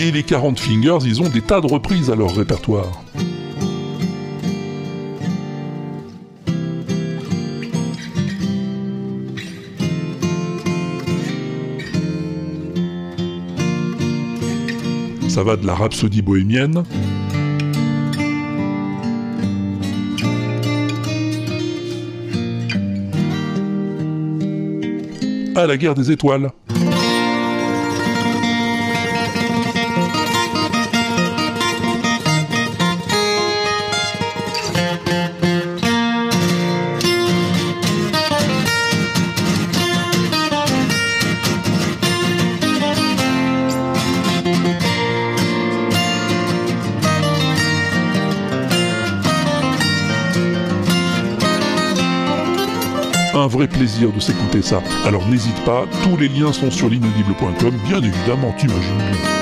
Et 0.08 0.12
les 0.12 0.24
40 0.24 0.58
Fingers, 0.58 1.00
ils 1.04 1.22
ont 1.22 1.28
des 1.28 1.42
tas 1.42 1.60
de 1.60 1.68
reprises 1.68 2.10
à 2.10 2.16
leur 2.16 2.34
répertoire. 2.34 3.04
Ça 15.28 15.44
va 15.44 15.58
de 15.58 15.68
la 15.68 15.76
rhapsodie 15.76 16.22
bohémienne 16.22 16.86
à 25.54 25.68
la 25.68 25.76
guerre 25.76 25.96
des 25.96 26.12
étoiles. 26.12 26.50
Plaisir 53.66 54.12
de 54.12 54.20
s'écouter 54.20 54.62
ça. 54.62 54.84
Alors 55.04 55.28
n'hésite 55.28 55.60
pas, 55.66 55.86
tous 56.04 56.16
les 56.18 56.28
liens 56.28 56.54
sont 56.54 56.70
sur 56.70 56.90
l'inaudible.com, 56.90 57.74
bien 57.88 58.04
évidemment, 58.04 58.54
t'imagines 58.56 58.98
bien. 58.98 59.38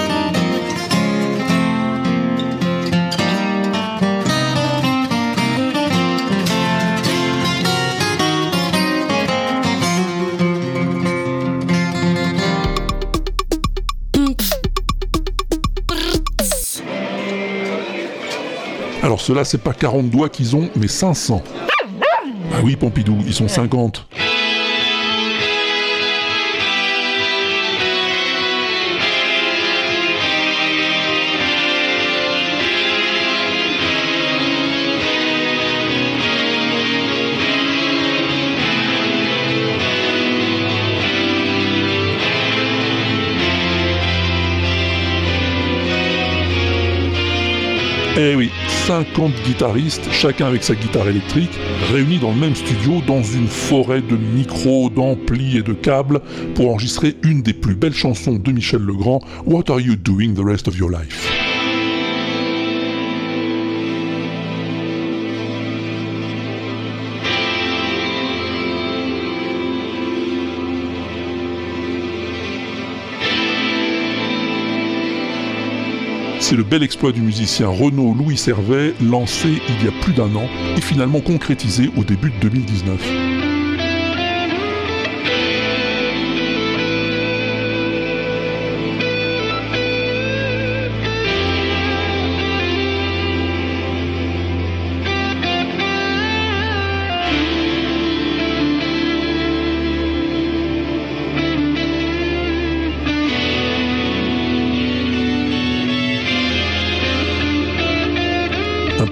Alors 19.04 19.22
cela 19.22 19.44
c'est 19.46 19.60
pas 19.60 19.74
40 19.74 20.10
doigts 20.10 20.30
qu'ils 20.30 20.56
ont, 20.56 20.70
mais 20.76 20.88
500. 20.88 21.44
Oui 22.66 22.76
Pompidou, 22.76 23.16
ils 23.28 23.34
sont 23.36 23.48
50. 23.48 24.08
Eh 48.18 48.34
oui, 48.34 48.50
50 48.86 49.34
guitaristes, 49.44 50.12
chacun 50.12 50.46
avec 50.46 50.64
sa 50.64 50.76
guitare 50.76 51.08
électrique, 51.08 51.50
réunis 51.92 52.20
dans 52.20 52.30
le 52.30 52.38
même 52.38 52.56
studio 52.56 53.02
dans 53.08 53.24
une 53.24 53.48
forêt 53.48 54.02
de 54.02 54.16
micros, 54.16 54.92
d'amplis 54.92 55.58
et 55.58 55.64
de 55.64 55.74
câbles 55.74 56.22
pour 56.54 56.70
enregistrer 56.70 57.16
une 57.24 57.42
des 57.42 57.54
plus 57.54 57.74
belles 57.74 57.96
chansons 57.96 58.36
de 58.36 58.52
Michel 58.52 58.82
Legrand, 58.82 59.22
What 59.48 59.72
Are 59.72 59.80
You 59.80 59.96
Doing 59.96 60.36
the 60.36 60.46
Rest 60.46 60.68
of 60.68 60.78
Your 60.78 60.92
Life? 60.92 61.25
C'est 76.48 76.56
le 76.56 76.62
bel 76.62 76.84
exploit 76.84 77.12
du 77.12 77.22
musicien 77.22 77.68
Renaud 77.68 78.14
Louis 78.14 78.38
Servet, 78.38 78.94
lancé 79.02 79.48
il 79.68 79.84
y 79.84 79.88
a 79.88 80.02
plus 80.04 80.14
d'un 80.14 80.36
an 80.36 80.48
et 80.78 80.82
finalement 80.82 81.20
concrétisé 81.20 81.90
au 81.98 82.04
début 82.04 82.30
de 82.30 82.38
2019. 82.48 83.35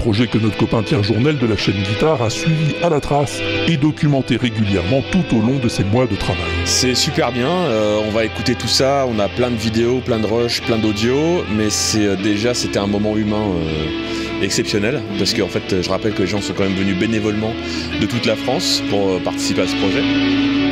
Projet 0.04 0.28
que 0.28 0.38
notre 0.38 0.58
copain 0.58 0.84
Pierre 0.84 1.02
Journel 1.02 1.38
de 1.38 1.48
la 1.48 1.56
chaîne 1.56 1.82
Guitare 1.82 2.22
a 2.22 2.30
suivi 2.30 2.76
à 2.84 2.90
la 2.90 3.00
trace 3.00 3.40
et 3.70 3.78
documenté 3.78 4.36
régulièrement 4.36 5.02
tout 5.14 5.24
au 5.34 5.40
long 5.40 5.60
de 5.60 5.70
ses 5.70 5.86
mois 5.86 6.08
de 6.08 6.16
travail. 6.18 6.44
C'est 6.66 6.94
super 6.94 7.32
bien, 7.32 7.48
euh, 7.48 8.02
on 8.06 8.12
va 8.12 8.26
écouter 8.26 8.56
tout 8.56 8.68
ça, 8.68 9.08
on 9.08 9.18
a 9.18 9.30
plein 9.30 9.50
de 9.50 9.56
vidéos, 9.56 10.02
plein 10.02 10.20
de 10.20 10.26
rushs, 10.26 10.62
plein 10.62 10.78
d'audio, 10.78 11.46
mais 11.56 11.70
c'est 11.70 12.06
euh, 12.06 12.16
déjà 12.18 12.54
c'était 12.54 12.80
un 12.80 12.88
moment 12.88 13.16
humain 13.16 13.46
euh, 13.56 14.44
exceptionnel, 14.44 15.02
parce 15.18 15.34
qu'en 15.34 15.48
fait 15.48 15.82
je 15.82 15.90
rappelle 15.90 16.14
que 16.14 16.24
les 16.24 16.28
gens 16.28 16.42
sont 16.42 16.54
quand 16.54 16.64
même 16.64 16.76
venus 16.76 16.98
bénévolement 16.98 17.54
de 18.02 18.06
toute 18.06 18.26
la 18.26 18.36
France 18.36 18.84
pour 18.90 19.22
participer 19.22 19.62
à 19.62 19.68
ce 19.68 19.76
projet. 19.78 20.63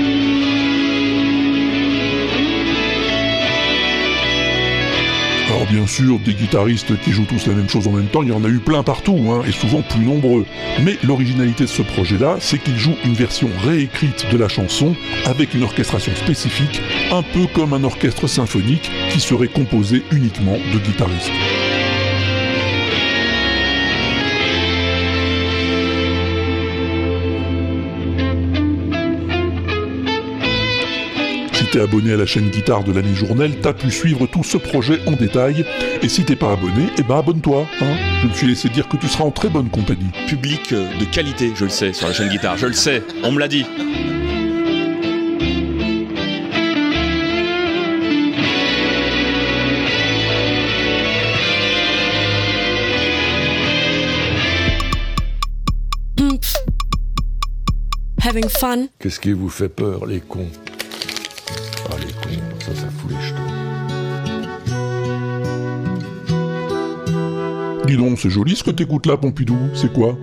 Alors 5.62 5.74
bien 5.74 5.86
sûr, 5.86 6.17
des 6.17 6.34
guitaristes 6.34 7.00
qui 7.02 7.12
jouent 7.12 7.28
tous 7.28 7.45
la 7.45 7.54
même 7.54 7.69
chose 7.69 7.88
en 7.88 7.91
même 7.91 8.08
temps, 8.08 8.24
il 8.24 8.30
y 8.30 8.32
en 8.32 8.43
a 8.43 8.47
eu 8.47 8.58
plein 8.58 8.82
partout, 8.82 9.19
hein, 9.30 9.43
et 9.47 9.52
souvent 9.52 9.84
plus 9.84 10.04
nombreux. 10.04 10.43
Mais 10.82 10.97
l'originalité 11.04 11.65
de 11.65 11.69
ce 11.69 11.84
projet-là, 11.84 12.38
c'est 12.39 12.58
qu'il 12.58 12.80
joue 12.80 12.95
une 13.06 13.13
version 13.13 13.47
réécrite 13.63 14.26
de 14.32 14.38
la 14.38 14.47
chanson 14.47 14.95
avec 15.26 15.54
une 15.54 15.62
orchestration 15.62 16.15
spécifique, 16.15 16.82
un 17.12 17.21
peu 17.21 17.45
comme 17.54 17.74
un 17.74 17.84
orchestre 17.84 18.26
symphonique 18.26 18.89
qui 19.12 19.19
serait 19.19 19.50
composé 19.50 20.02
uniquement 20.12 20.58
de 20.74 20.80
guitaristes. 20.80 21.30
T'es 31.72 31.80
abonné 31.80 32.12
à 32.12 32.18
la 32.18 32.26
chaîne 32.26 32.50
Guitare 32.50 32.84
de 32.84 32.92
l'année 32.92 33.16
Journal, 33.16 33.52
t'as 33.62 33.72
pu 33.72 33.90
suivre 33.92 34.28
tout 34.28 34.44
ce 34.44 34.58
projet 34.58 35.00
en 35.08 35.14
détail. 35.14 35.66
Et 36.02 36.10
si 36.10 36.26
t'es 36.26 36.36
pas 36.36 36.52
abonné, 36.52 36.88
eh 36.98 37.04
ben 37.04 37.20
abonne-toi. 37.20 37.66
Hein 37.82 37.96
je 38.22 38.28
me 38.28 38.34
suis 38.34 38.48
laissé 38.48 38.68
dire 38.68 38.90
que 38.90 38.98
tu 38.98 39.08
seras 39.08 39.24
en 39.24 39.32
très 39.32 39.48
bonne 39.48 39.70
compagnie. 39.70 40.12
Public 40.28 40.74
euh, 40.74 40.86
de 41.00 41.06
qualité, 41.06 41.54
je 41.56 41.64
le 41.64 41.70
sais, 41.70 41.94
sur 41.94 42.08
la 42.08 42.14
chaîne 42.14 42.28
Guitare, 42.28 42.58
je 42.58 42.68
le 42.68 42.74
sais, 42.74 43.02
on 43.24 43.32
me 43.32 43.40
l'a 43.40 43.48
dit. 43.48 43.66
Having 58.24 58.50
fun? 58.50 58.88
Qu'est-ce 59.00 59.20
qui 59.20 59.32
vous 59.32 59.50
fait 59.50 59.68
peur, 59.68 60.06
les 60.06 60.20
cons? 60.20 60.48
C'est 68.17 68.30
joli 68.30 68.56
ce 68.56 68.63
que 68.63 68.71
t'écoutes 68.71 69.06
là, 69.06 69.17
Pompidou. 69.17 69.58
C'est 69.73 69.91
quoi? 69.91 70.17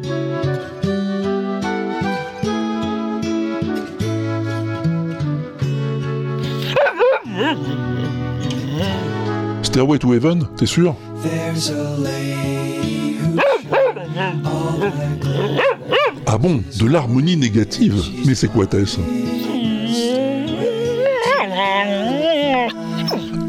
Stairway 9.63 9.99
to 9.99 10.15
Heaven, 10.15 10.47
t'es 10.57 10.67
sûr? 10.67 10.95
Ah 16.27 16.39
bon, 16.39 16.63
de 16.79 16.87
l'harmonie 16.87 17.37
négative. 17.37 18.03
Mais 18.27 18.35
c'est 18.35 18.49
quoi 18.49 18.67
Tess? 18.67 18.99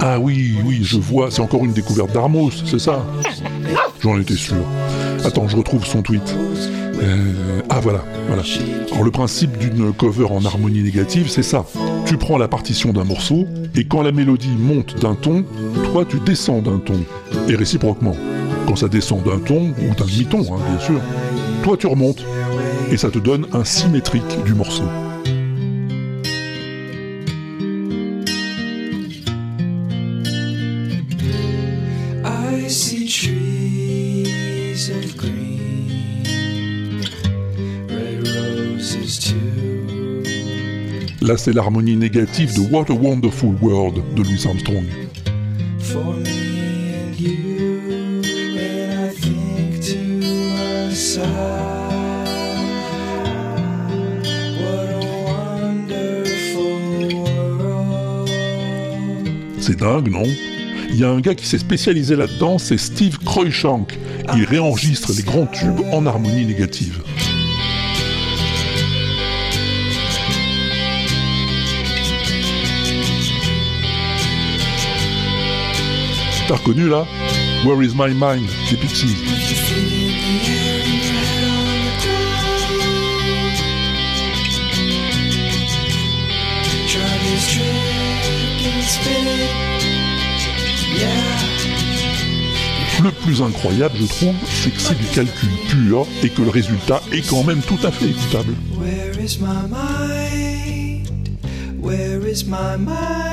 Ah 0.01 0.17
oui, 0.19 0.55
oui, 0.65 0.79
je 0.82 0.97
vois, 0.97 1.29
c'est 1.29 1.41
encore 1.41 1.65
une 1.65 1.73
découverte 1.73 2.13
d'Armos, 2.13 2.63
c'est 2.65 2.79
ça? 2.79 3.05
J'en 4.02 4.20
étais 4.20 4.36
sûr. 4.36 4.56
Attends, 5.26 5.48
je 5.48 5.58
retrouve 5.58 5.86
son 5.86 6.02
tweet. 6.02 6.36
Euh, 7.02 7.62
ah 7.70 7.80
voilà, 7.80 8.04
voilà. 8.28 8.44
Alors 8.92 9.04
le 9.04 9.12
principe 9.12 9.58
d'une 9.58 9.94
cover 9.94 10.26
en 10.26 10.44
harmonie 10.46 10.82
négative, 10.82 11.30
c'est 11.30 11.44
ça. 11.44 11.66
Tu 12.06 12.18
prends 12.18 12.38
la 12.38 12.48
partition 12.48 12.92
d'un 12.92 13.04
morceau, 13.04 13.48
et 13.76 13.86
quand 13.86 14.02
la 14.02 14.12
mélodie 14.12 14.56
monte 14.58 15.00
d'un 15.00 15.16
ton, 15.16 15.46
toi 15.92 16.06
tu 16.06 16.20
descends 16.20 16.62
d'un 16.62 16.80
ton. 16.80 17.00
Et 17.48 17.56
réciproquement. 17.56 18.16
Quand 18.68 18.76
ça 18.76 18.88
descend 18.88 19.24
d'un 19.24 19.40
ton, 19.40 19.70
ou 19.70 19.96
d'un 19.96 20.06
demi-ton, 20.06 20.42
hein, 20.42 20.60
bien 20.70 20.80
sûr, 20.80 21.02
toi 21.64 21.78
tu 21.78 21.88
remontes. 21.88 22.24
Et 22.92 22.98
ça 22.98 23.10
te 23.10 23.20
donne 23.20 23.46
un 23.54 23.64
symétrique 23.64 24.44
du 24.46 24.54
morceau. 24.54 24.84
Là, 41.30 41.38
c'est 41.38 41.54
l'harmonie 41.54 41.96
négative 41.96 42.56
de 42.56 42.62
What 42.74 42.86
a 42.89 42.94
Wonderful 42.94 43.54
World 43.62 44.02
de 44.15 44.24
Louis 44.24 44.48
Armstrong. 44.48 44.84
For 45.78 46.15
me 46.15 46.89
and 46.96 47.13
you, 47.20 48.24
and 48.58 48.58
I 48.58 49.12
think 49.13 49.80
to 49.80 50.00
myself, 50.89 51.28
what 54.58 54.89
a 54.89 55.00
wonderful 55.68 56.74
world. 57.13 58.30
C'est 59.60 59.78
dingue, 59.78 60.10
non? 60.10 60.24
Il 60.89 60.98
y 60.98 61.04
a 61.04 61.12
un 61.12 61.20
gars 61.20 61.36
qui 61.36 61.46
s'est 61.46 61.60
spécialisé 61.60 62.15
là-dedans, 62.15 62.58
c'est 62.58 62.80
Steve 62.80 63.20
Cruikshank. 63.20 64.00
Il 64.36 64.46
réenregistre 64.46 65.12
les 65.15 65.22
grands 65.22 65.46
tubes 65.46 65.82
en 65.92 66.08
harmonie 66.08 66.48
négative. 66.48 67.04
T'as 76.50 76.56
reconnu 76.56 76.90
là 76.90 77.06
Where 77.64 77.80
is 77.84 77.94
my 77.94 78.12
mind? 78.12 78.50
C'est 78.68 78.80
Pixies. 78.80 79.16
Le 93.04 93.12
plus 93.12 93.44
incroyable, 93.44 93.94
je 94.00 94.06
trouve, 94.08 94.34
c'est 94.50 94.72
que 94.72 94.82
c'est 94.82 94.98
du 94.98 95.06
calcul 95.14 95.50
pur 95.70 96.08
et 96.24 96.30
que 96.30 96.42
le 96.42 96.50
résultat 96.50 97.04
est 97.12 97.30
quand 97.30 97.44
même 97.44 97.62
tout 97.62 97.78
à 97.84 97.92
fait 97.92 98.08
écoutable. 98.08 98.56
Where 98.76 99.24
is 99.24 99.38
my 99.40 99.70
mind? 99.70 101.08
Where 101.80 102.28
is 102.28 102.44
my 102.46 102.76
mind? 102.80 103.29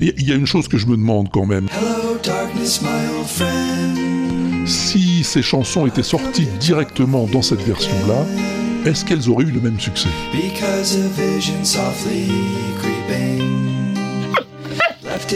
Il 0.00 0.28
y 0.28 0.32
a 0.32 0.34
une 0.34 0.46
chose 0.46 0.68
que 0.68 0.78
je 0.78 0.86
me 0.86 0.96
demande 0.96 1.30
quand 1.30 1.46
même. 1.46 1.68
Hello, 1.70 2.18
darkness, 2.22 2.80
my 2.82 2.88
old 3.18 3.26
friend. 3.26 4.68
Si 4.68 5.22
ces 5.22 5.42
chansons 5.42 5.86
étaient 5.86 6.02
sorties 6.02 6.48
directement 6.58 7.26
dans 7.26 7.42
cette 7.42 7.62
version-là, 7.62 8.24
est-ce 8.84 9.04
qu'elles 9.04 9.28
auraient 9.30 9.44
eu 9.44 9.52
le 9.52 9.60
même 9.60 9.78
succès? 9.78 10.08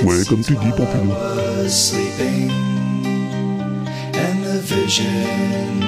Ouais, 0.05 0.25
comme 0.29 0.43
tu 0.43 0.53
dis, 0.53 0.71
Pompidou. 0.77 1.11
was 1.63 1.71
sleeping. 1.71 2.51
And 4.15 4.45
the 4.45 4.61
vision 4.63 5.81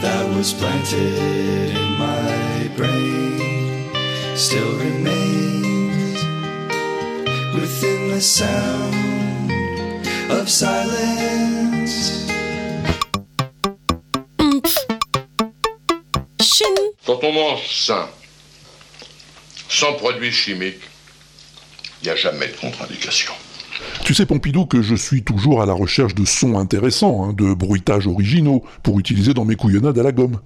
that 0.00 0.28
was 0.34 0.52
planted 0.52 1.76
in 1.76 1.98
my 1.98 2.68
brain 2.76 3.29
still 4.40 4.72
remains 4.78 6.24
within 7.54 8.08
the 8.08 8.20
sound 8.22 9.52
of 10.30 10.48
silence. 10.48 12.26
Quand 17.04 17.22
on 17.22 17.32
mange 17.32 17.68
sain, 17.68 18.08
sans 19.68 19.92
produits 19.92 20.32
chimiques, 20.32 20.80
il 22.00 22.06
n'y 22.06 22.10
a 22.10 22.16
jamais 22.16 22.46
de 22.46 22.56
contre-indication. 22.56 23.34
Tu 24.06 24.14
sais, 24.14 24.24
Pompidou, 24.24 24.64
que 24.64 24.80
je 24.80 24.94
suis 24.94 25.22
toujours 25.22 25.60
à 25.60 25.66
la 25.66 25.74
recherche 25.74 26.14
de 26.14 26.24
sons 26.24 26.58
intéressants, 26.58 27.24
hein, 27.24 27.34
de 27.34 27.52
bruitages 27.52 28.06
originaux, 28.06 28.64
pour 28.82 28.98
utiliser 28.98 29.34
dans 29.34 29.44
mes 29.44 29.56
couillonnades 29.56 29.98
à 29.98 30.02
la 30.02 30.12
gomme. 30.12 30.40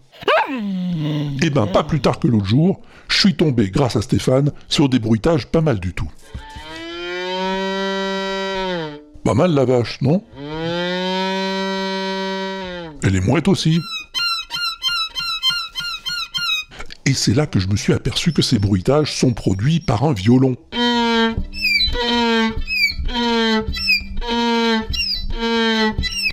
Eh 1.42 1.50
ben, 1.50 1.66
pas 1.66 1.84
plus 1.84 2.00
tard 2.00 2.18
que 2.18 2.28
l'autre 2.28 2.46
jour, 2.46 2.80
je 3.08 3.18
suis 3.18 3.34
tombé, 3.34 3.70
grâce 3.70 3.96
à 3.96 4.02
Stéphane, 4.02 4.52
sur 4.68 4.88
des 4.88 4.98
bruitages 4.98 5.46
pas 5.46 5.60
mal 5.60 5.78
du 5.80 5.92
tout. 5.92 6.10
Pas 9.24 9.34
mal 9.34 9.54
la 9.54 9.64
vache, 9.64 10.00
non? 10.02 10.22
Elle 13.02 13.16
est 13.16 13.20
mouette 13.20 13.48
aussi. 13.48 13.80
Et 17.06 17.12
c'est 17.12 17.34
là 17.34 17.46
que 17.46 17.60
je 17.60 17.68
me 17.68 17.76
suis 17.76 17.92
aperçu 17.92 18.32
que 18.32 18.40
ces 18.40 18.58
bruitages 18.58 19.12
sont 19.12 19.34
produits 19.34 19.80
par 19.80 20.04
un 20.04 20.14
violon. 20.14 20.56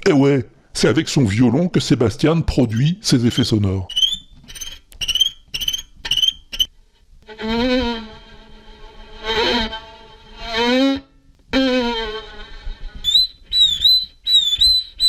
Et 0.08 0.14
ouais, 0.14 0.46
c'est 0.74 0.88
avec 0.88 1.10
son 1.10 1.26
violon 1.26 1.68
que 1.68 1.80
Sébastien 1.80 2.40
produit 2.42 3.00
ses 3.02 3.26
effets 3.26 3.44
sonores. 3.44 3.88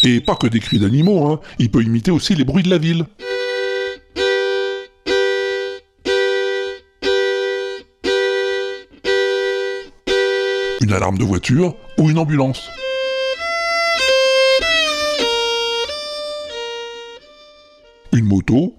Et 0.05 0.21
pas 0.21 0.35
que 0.35 0.49
des 0.49 0.59
cris 0.59 0.81
d'animaux, 0.81 1.29
hein. 1.29 1.41
il 1.61 1.71
peut 1.71 1.83
imiter 1.83 2.11
aussi 2.11 2.35
les 2.35 2.45
bruits 2.45 2.65
de 2.65 2.71
la 2.71 2.79
ville. 2.79 3.07
Une 10.81 10.93
alarme 10.93 11.19
de 11.19 11.25
voiture 11.25 11.77
ou 11.99 12.11
une 12.11 12.19
ambulance. 12.19 12.69
Une 18.13 18.25
moto. 18.25 18.75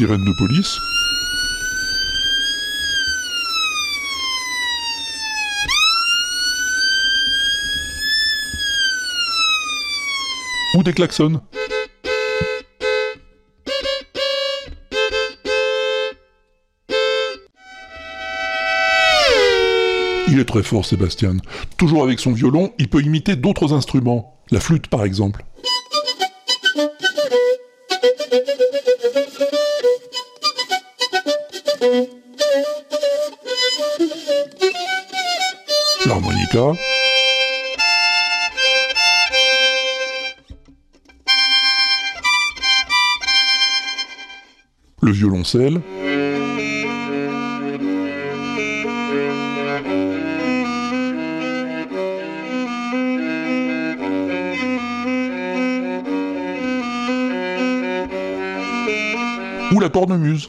Sirène 0.00 0.24
de 0.24 0.32
police. 0.32 0.78
Ou 10.74 10.82
des 10.82 10.94
klaxons. 10.94 11.42
Il 20.28 20.38
est 20.38 20.44
très 20.46 20.62
fort, 20.62 20.86
Sébastien. 20.86 21.36
Toujours 21.76 22.04
avec 22.04 22.20
son 22.20 22.32
violon, 22.32 22.72
il 22.78 22.88
peut 22.88 23.02
imiter 23.02 23.36
d'autres 23.36 23.74
instruments. 23.74 24.40
La 24.50 24.60
flûte, 24.60 24.86
par 24.86 25.04
exemple. 25.04 25.44
L'harmonica. 36.06 36.72
Le 45.02 45.12
violoncelle. 45.12 45.99
La 59.80 59.88
cornemuse. 59.88 60.48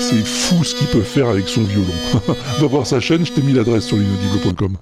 C'est 0.00 0.24
fou 0.24 0.62
ce 0.62 0.74
qu'il 0.74 0.86
peut 0.86 1.02
faire 1.02 1.28
avec 1.28 1.48
son 1.48 1.62
violon. 1.62 1.86
Va 2.60 2.66
voir 2.66 2.86
sa 2.86 3.00
chaîne, 3.00 3.26
je 3.26 3.32
t'ai 3.32 3.42
mis 3.42 3.52
l'adresse 3.52 3.86
sur 3.86 3.96
l'inaudible.com. 3.96 4.76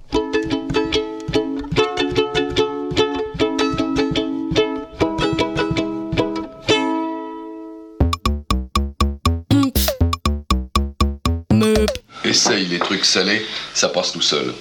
Salés, 13.15 13.47
ça 13.75 13.89
passe 13.91 14.11
tout 14.11 14.21
seul. 14.21 14.53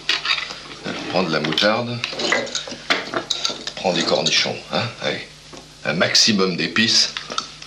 Prends 1.09 1.23
de 1.23 1.31
la 1.31 1.39
moutarde, 1.39 1.97
prends 3.77 3.93
des 3.93 4.03
cornichons, 4.03 4.55
hein, 4.71 4.83
allez. 5.01 5.27
Un 5.85 5.93
maximum 5.93 6.55
d'épices, 6.55 7.15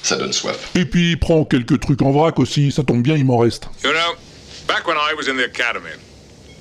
ça 0.04 0.14
donne 0.14 0.32
soif. 0.32 0.70
Et 0.76 0.84
puis, 0.84 1.16
prends 1.16 1.44
quelques 1.44 1.80
trucs 1.80 2.02
en 2.02 2.12
vrac 2.12 2.38
aussi, 2.38 2.70
ça 2.70 2.84
tombe 2.84 3.02
bien, 3.02 3.16
il 3.16 3.24
m'en 3.24 3.38
reste. 3.38 3.64
You 3.82 3.90
know, 3.90 4.14
back 4.68 4.86
when 4.86 4.96
I 4.96 5.12
was 5.16 5.28
in 5.28 5.36
the 5.36 5.46
academy, 5.46 5.90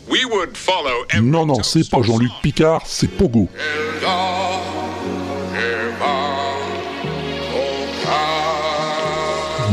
we 0.09 0.25
would 0.25 0.57
follow 0.57 1.05
every 1.11 1.23
Non, 1.23 1.45
non, 1.45 1.61
c'est 1.61 1.88
pas 1.88 2.01
Jean-Luc 2.01 2.31
Picard, 2.41 2.81
c'est 2.88 3.07
Pogo. 3.07 3.47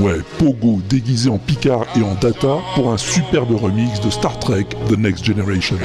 Ouais, 0.03 0.19
Pogo 0.37 0.81
déguisé 0.89 1.31
en 1.31 1.39
Picard 1.39 1.85
et 1.95 2.03
en 2.03 2.17
Data 2.17 2.57
pour 2.75 2.93
un 2.93 2.97
superbe 2.97 3.55
remix 3.55 4.01
de 4.01 4.11
Star 4.11 4.37
Trek 4.41 4.67
The 4.89 4.99
Next 4.99 5.25
Generation. 5.25 5.77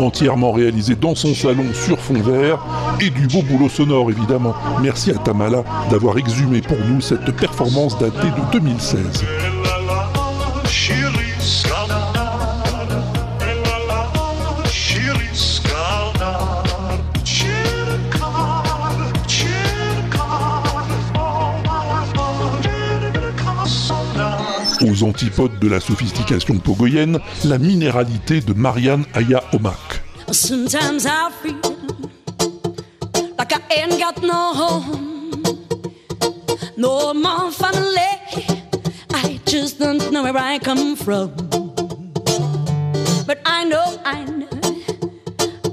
Entièrement 0.00 0.50
réalisé 0.50 0.96
dans 0.96 1.14
son 1.14 1.32
salon 1.32 1.66
sur 1.72 2.00
fond 2.00 2.20
vert 2.20 2.58
et 3.00 3.10
du 3.10 3.28
beau 3.28 3.42
boulot 3.42 3.68
sonore 3.68 4.10
évidemment. 4.10 4.54
Merci 4.82 5.12
à 5.12 5.14
Tamala 5.14 5.62
d'avoir 5.90 6.18
exhumé 6.18 6.60
pour 6.60 6.78
nous 6.90 7.00
cette 7.00 7.30
performance 7.36 7.96
datée 8.00 8.30
de 8.30 8.58
2016. 8.58 9.55
Aux 24.96 25.04
antipodes 25.04 25.58
de 25.60 25.68
la 25.68 25.80
sophistication 25.80 26.58
pogoyenne, 26.58 27.18
la 27.44 27.58
minéralité 27.58 28.40
de 28.40 28.52
Marianne 28.52 29.04
Aya 29.14 29.42
Omak. 29.52 30.02
Sometimes 30.30 31.04
I 31.04 31.30
feel 31.42 31.54
like 33.38 33.52
I 33.52 33.60
ain't 33.70 33.98
got 33.98 34.22
no 34.22 34.52
home, 34.54 35.42
no 36.76 37.14
more 37.14 37.50
family. 37.50 37.98
I 39.12 39.38
just 39.46 39.78
don't 39.78 40.10
know 40.10 40.22
where 40.22 40.36
I 40.36 40.58
come 40.58 40.96
from. 40.96 41.30
But 43.26 43.38
I 43.44 43.64
know, 43.64 43.98
I 44.04 44.24
know, 44.24 44.46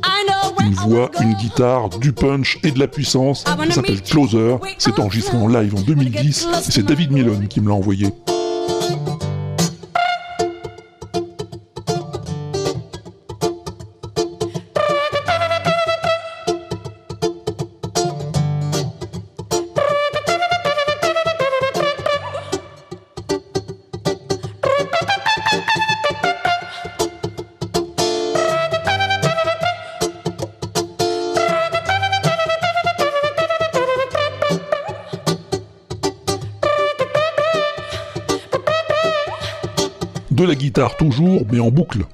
I 0.04 0.26
know 0.28 0.54
where 0.58 0.68
Une 0.68 0.76
voix, 0.76 1.12
une 1.22 1.34
guitare, 1.36 1.90
du 1.90 2.12
punch 2.14 2.58
et 2.64 2.72
de 2.72 2.80
la 2.80 2.88
puissance. 2.88 3.44
Ça 3.44 3.56
s'appelle 3.72 4.02
Closer. 4.02 4.58
C'est 4.78 5.00
enregistré 5.00 5.38
en 5.38 5.48
live 5.48 5.76
en 5.76 5.82
2010 5.82 6.48
et 6.68 6.72
c'est 6.72 6.84
David 6.86 7.12
Milone 7.12 7.48
qui 7.48 7.62
me 7.62 7.70
l'a 7.70 7.76
envoyé. 7.76 8.08
Toujours, 40.98 41.42
mais 41.52 41.60
en 41.60 41.70
boucle. 41.70 42.06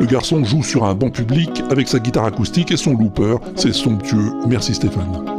Le 0.00 0.06
garçon 0.06 0.44
joue 0.44 0.62
sur 0.62 0.84
un 0.84 0.94
banc 0.94 1.10
public 1.10 1.62
avec 1.70 1.88
sa 1.88 1.98
guitare 1.98 2.26
acoustique 2.26 2.70
et 2.70 2.76
son 2.76 2.94
looper. 2.94 3.36
C'est 3.56 3.72
somptueux. 3.72 4.32
Merci 4.46 4.74
Stéphane. 4.74 5.37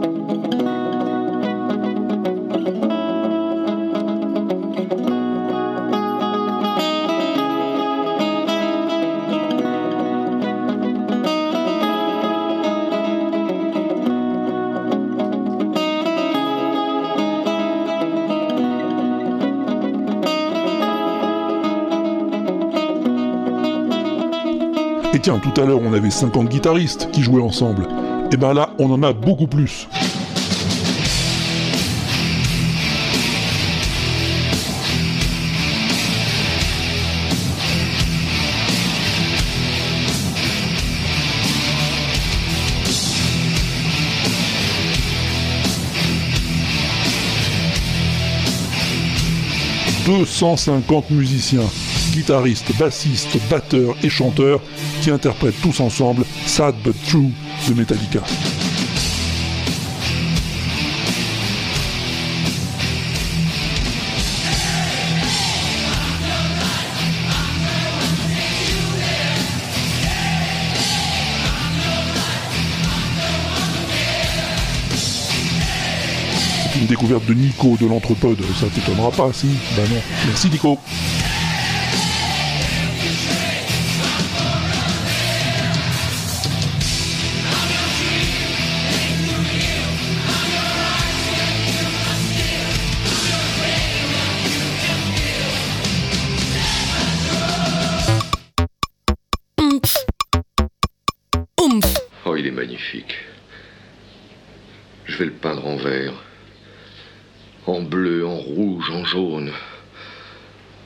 Tout 25.37 25.61
à 25.61 25.65
l'heure 25.65 25.81
on 25.83 25.93
avait 25.93 26.09
50 26.09 26.49
guitaristes 26.49 27.11
qui 27.11 27.21
jouaient 27.21 27.43
ensemble. 27.43 27.87
Et 28.31 28.37
ben 28.37 28.55
là, 28.55 28.71
on 28.79 28.91
en 28.91 29.03
a 29.03 29.13
beaucoup 29.13 29.45
plus. 29.45 29.87
«250 50.07 51.11
musiciens, 51.11 51.61
guitaristes, 52.13 52.75
bassistes, 52.79 53.37
batteurs 53.51 53.95
et 54.01 54.09
chanteurs 54.09 54.59
qui 55.01 55.11
interprètent 55.11 55.61
tous 55.61 55.79
ensemble 55.79 56.25
Sad 56.45 56.75
But 56.83 56.95
True 57.07 57.31
de 57.67 57.73
Metallica. 57.73 58.21
Une 76.79 76.85
découverte 76.87 77.25
de 77.25 77.33
Nico 77.33 77.77
de 77.79 77.87
l'Entrepode, 77.87 78.41
ça 78.59 78.67
t'étonnera 78.67 79.11
pas, 79.11 79.31
si 79.33 79.47
Bah 79.75 79.83
non. 79.89 80.01
Merci 80.27 80.49
Nico. 80.49 80.77
Rouge, 108.39 108.89
en 108.91 109.05
jaune. 109.05 109.51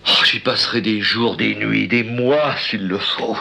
Oh, 0.07 0.25
J'y 0.25 0.39
passerai 0.39 0.81
des 0.81 1.01
jours, 1.01 1.37
des 1.37 1.55
nuits, 1.55 1.87
des 1.87 2.03
mois 2.03 2.55
s'il 2.57 2.87
le 2.87 2.97
faut. 2.97 3.37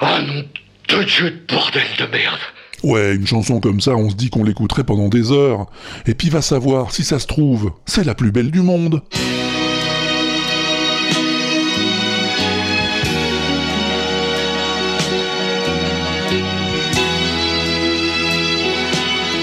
Ah 0.00 0.20
non, 0.20 0.44
de 0.88 1.04
Dieu 1.04 1.30
de 1.30 1.54
bordel 1.54 1.86
de 1.98 2.06
merde. 2.06 2.40
Ouais, 2.82 3.14
une 3.14 3.26
chanson 3.26 3.60
comme 3.60 3.80
ça, 3.80 3.92
on 3.92 4.10
se 4.10 4.14
dit 4.14 4.30
qu'on 4.30 4.44
l'écouterait 4.44 4.84
pendant 4.84 5.08
des 5.08 5.32
heures. 5.32 5.66
Et 6.06 6.14
puis 6.14 6.28
va 6.28 6.42
savoir, 6.42 6.92
si 6.92 7.04
ça 7.04 7.18
se 7.18 7.26
trouve, 7.26 7.72
c'est 7.86 8.04
la 8.04 8.14
plus 8.14 8.32
belle 8.32 8.50
du 8.50 8.60
monde. 8.60 9.02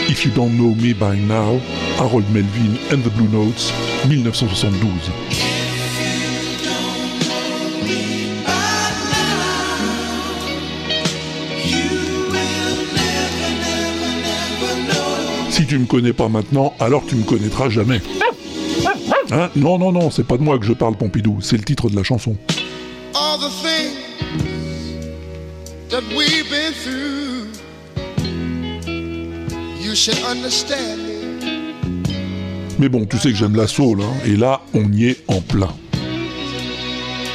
If 0.10 0.26
You 0.26 0.32
Don't 0.32 0.56
Know 0.56 0.76
Me 0.76 0.94
By 0.94 1.20
Now, 1.20 1.60
Harold 2.04 2.30
Melvin 2.34 2.78
and 2.92 3.02
the 3.02 3.10
Blue 3.16 3.30
Notes, 3.30 3.72
1972. 4.10 4.90
Si 15.50 15.66
tu 15.66 15.78
me 15.80 15.86
connais 15.86 16.12
pas 16.12 16.28
maintenant, 16.28 16.74
alors 16.82 17.06
tu 17.06 17.16
me 17.16 17.24
connaîtras 17.24 17.70
jamais. 17.70 18.02
Hein? 19.32 19.50
Non, 19.56 19.78
non, 19.80 19.94
non, 19.94 20.12
c'est 20.12 20.28
pas 20.28 20.38
de 20.38 20.44
moi 20.44 20.60
que 20.60 20.66
je 20.66 20.74
parle, 20.74 20.98
Pompidou, 20.98 21.38
c'est 21.42 21.56
le 21.58 21.64
titre 21.64 21.90
de 21.90 21.96
la 21.96 22.04
chanson. 22.04 22.36
all 23.16 23.38
the 23.38 23.50
things 23.50 23.96
that 25.90 26.04
we've 26.16 26.50
been 26.50 26.74
through. 26.74 27.48
You 29.80 29.96
should 29.96 30.20
understand. 30.20 31.13
Mais 32.80 32.90
bon, 32.90 33.06
tu 33.06 33.18
sais 33.18 33.30
que 33.30 33.38
j'aime 33.38 33.56
la 33.56 33.68
soul, 33.68 34.02
hein, 34.02 34.14
et 34.26 34.36
là, 34.36 34.62
on 34.74 34.92
y 34.92 35.06
est 35.06 35.24
en 35.28 35.42
plein. 35.42 35.70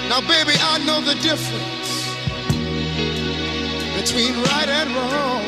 Now, 0.09 0.21
baby, 0.27 0.55
I 0.57 0.79
know 0.85 1.01
the 1.01 1.15
difference 1.23 2.09
between 3.97 4.35
right 4.45 4.69
and 4.69 4.91
wrong. 4.95 5.43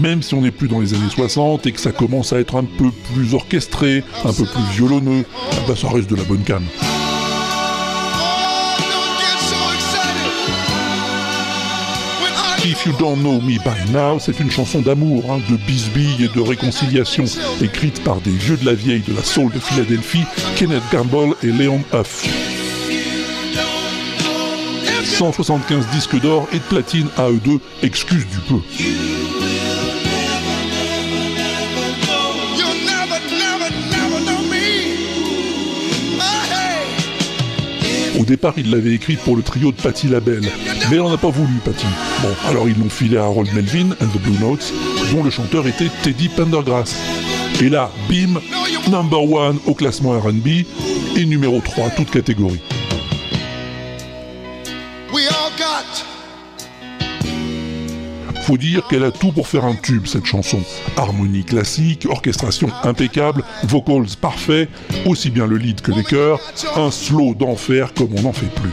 Même 0.00 0.22
si 0.22 0.34
on 0.34 0.42
n'est 0.42 0.52
plus 0.52 0.68
dans 0.68 0.80
les 0.80 0.94
années 0.94 1.10
60 1.10 1.66
et 1.66 1.72
que 1.72 1.80
ça 1.80 1.90
commence 1.90 2.32
à 2.32 2.38
être 2.38 2.56
un 2.56 2.64
peu 2.64 2.90
plus 3.14 3.34
orchestré, 3.34 4.04
un 4.24 4.32
peu 4.32 4.44
plus 4.44 4.62
violonneux, 4.76 5.24
ah 5.52 5.56
bah 5.66 5.74
ça 5.74 5.88
reste 5.88 6.08
de 6.08 6.16
la 6.16 6.22
bonne 6.24 6.42
cam. 6.42 6.62
If 12.78 12.86
You 12.86 12.92
Don't 12.96 13.22
Know 13.22 13.40
Me 13.40 13.58
By 13.58 13.90
Now, 13.92 14.20
c'est 14.20 14.38
une 14.38 14.52
chanson 14.52 14.80
d'amour, 14.80 15.24
hein, 15.32 15.40
de 15.50 15.56
bisbille 15.56 16.24
et 16.24 16.28
de 16.28 16.40
réconciliation, 16.40 17.24
écrite 17.60 18.04
par 18.04 18.20
des 18.20 18.30
vieux 18.30 18.56
de 18.56 18.64
la 18.64 18.74
vieille 18.74 19.00
de 19.00 19.12
la 19.16 19.24
soul 19.24 19.50
de 19.50 19.58
Philadelphie, 19.58 20.22
Kenneth 20.54 20.84
Gamble 20.92 21.34
et 21.42 21.48
Leon 21.48 21.82
Huff. 21.92 22.24
175 25.02 25.88
disques 25.88 26.20
d'or 26.20 26.46
et 26.52 26.58
de 26.58 26.64
platine 26.68 27.08
à 27.16 27.28
eux 27.28 27.40
deux, 27.44 27.58
excuse 27.82 28.26
du 28.28 28.38
peu. 28.48 29.17
Au 38.18 38.24
départ, 38.24 38.54
il 38.56 38.70
l'avait 38.70 38.94
écrite 38.94 39.20
pour 39.20 39.36
le 39.36 39.42
trio 39.42 39.70
de 39.70 39.76
Patti 39.76 40.08
LaBelle, 40.08 40.42
mais 40.90 40.96
elle 40.96 41.02
n'en 41.02 41.12
a 41.12 41.16
pas 41.16 41.30
voulu, 41.30 41.54
Patti. 41.64 41.86
Bon, 42.20 42.28
alors 42.48 42.68
ils 42.68 42.76
l'ont 42.76 42.90
filé 42.90 43.16
à 43.16 43.24
Harold 43.24 43.48
Melvin 43.54 43.90
and 44.02 44.06
the 44.06 44.20
Blue 44.20 44.38
Notes, 44.40 44.72
dont 45.12 45.22
le 45.22 45.30
chanteur 45.30 45.66
était 45.68 45.88
Teddy 46.02 46.28
Pendergrass. 46.28 46.96
Et 47.62 47.68
là, 47.68 47.92
bim, 48.08 48.40
number 48.90 49.22
one 49.22 49.58
au 49.66 49.74
classement 49.74 50.18
RB 50.18 50.48
et 51.16 51.24
numéro 51.24 51.60
3, 51.60 51.90
toute 51.90 52.10
catégorie. 52.10 52.60
Faut 58.48 58.56
dire 58.56 58.86
qu'elle 58.88 59.04
a 59.04 59.10
tout 59.10 59.30
pour 59.30 59.46
faire 59.46 59.66
un 59.66 59.74
tube, 59.74 60.06
cette 60.06 60.24
chanson. 60.24 60.58
Harmonie 60.96 61.44
classique, 61.44 62.06
orchestration 62.08 62.70
impeccable, 62.82 63.44
vocals 63.64 64.06
parfaits, 64.18 64.70
aussi 65.04 65.28
bien 65.28 65.46
le 65.46 65.58
lead 65.58 65.82
que 65.82 65.92
les 65.92 66.02
chœurs, 66.02 66.40
un 66.74 66.90
slow 66.90 67.34
d'enfer 67.34 67.92
comme 67.92 68.08
on 68.16 68.22
n'en 68.22 68.32
fait 68.32 68.46
plus. 68.46 68.70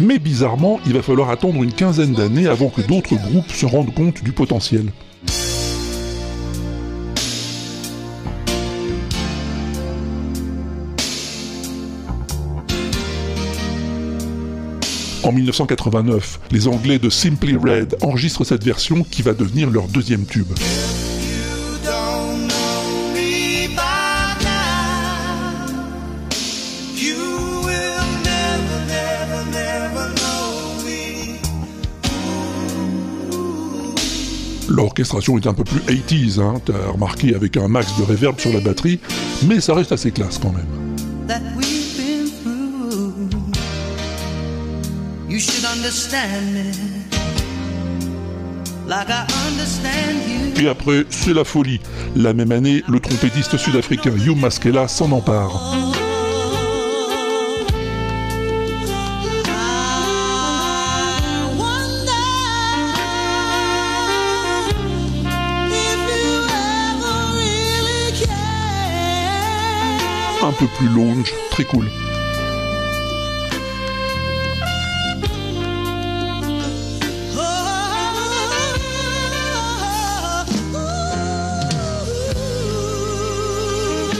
Mais 0.00 0.18
bizarrement, 0.18 0.80
il 0.86 0.94
va 0.94 1.02
falloir 1.02 1.28
attendre 1.28 1.62
une 1.62 1.74
quinzaine 1.74 2.14
d'années 2.14 2.46
avant 2.46 2.70
que 2.70 2.80
d'autres 2.80 3.16
groupes 3.16 3.52
se 3.52 3.66
rendent 3.66 3.92
compte 3.92 4.24
du 4.24 4.32
potentiel. 4.32 4.86
En 15.28 15.32
1989, 15.32 16.40
les 16.52 16.68
Anglais 16.68 16.98
de 16.98 17.10
Simply 17.10 17.54
Red 17.54 17.98
enregistrent 18.00 18.46
cette 18.46 18.64
version 18.64 19.04
qui 19.04 19.20
va 19.20 19.34
devenir 19.34 19.68
leur 19.68 19.86
deuxième 19.86 20.24
tube. 20.24 20.46
L'orchestration 34.66 35.36
est 35.36 35.46
un 35.46 35.52
peu 35.52 35.64
plus 35.64 35.80
80s, 35.80 36.40
hein, 36.40 36.54
t'as 36.64 36.72
remarqué 36.90 37.34
avec 37.34 37.58
un 37.58 37.68
max 37.68 37.94
de 37.98 38.04
reverb 38.04 38.40
sur 38.40 38.50
la 38.54 38.60
batterie, 38.60 38.98
mais 39.46 39.60
ça 39.60 39.74
reste 39.74 39.92
assez 39.92 40.10
classe 40.10 40.38
quand 40.38 40.52
même. 40.52 40.87
Et 50.60 50.68
après, 50.68 51.04
c'est 51.10 51.34
la 51.34 51.44
folie. 51.44 51.80
La 52.16 52.32
même 52.32 52.52
année, 52.52 52.82
le 52.88 53.00
trompettiste 53.00 53.56
sud-africain 53.56 54.12
Hugh 54.16 54.36
Maskela 54.36 54.88
s'en 54.88 55.12
empare. 55.12 55.74
Un 70.42 70.52
peu 70.52 70.66
plus 70.78 70.88
lounge, 70.88 71.32
très 71.50 71.64
cool. 71.64 71.86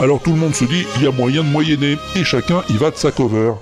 Alors 0.00 0.22
tout 0.22 0.30
le 0.30 0.36
monde 0.36 0.54
se 0.54 0.64
dit, 0.64 0.84
il 0.96 1.02
y 1.02 1.06
a 1.08 1.10
moyen 1.10 1.42
de 1.42 1.48
moyenner, 1.48 1.96
et 2.14 2.22
chacun 2.22 2.62
y 2.68 2.74
va 2.74 2.92
de 2.92 2.96
sa 2.96 3.10
cover. 3.10 3.54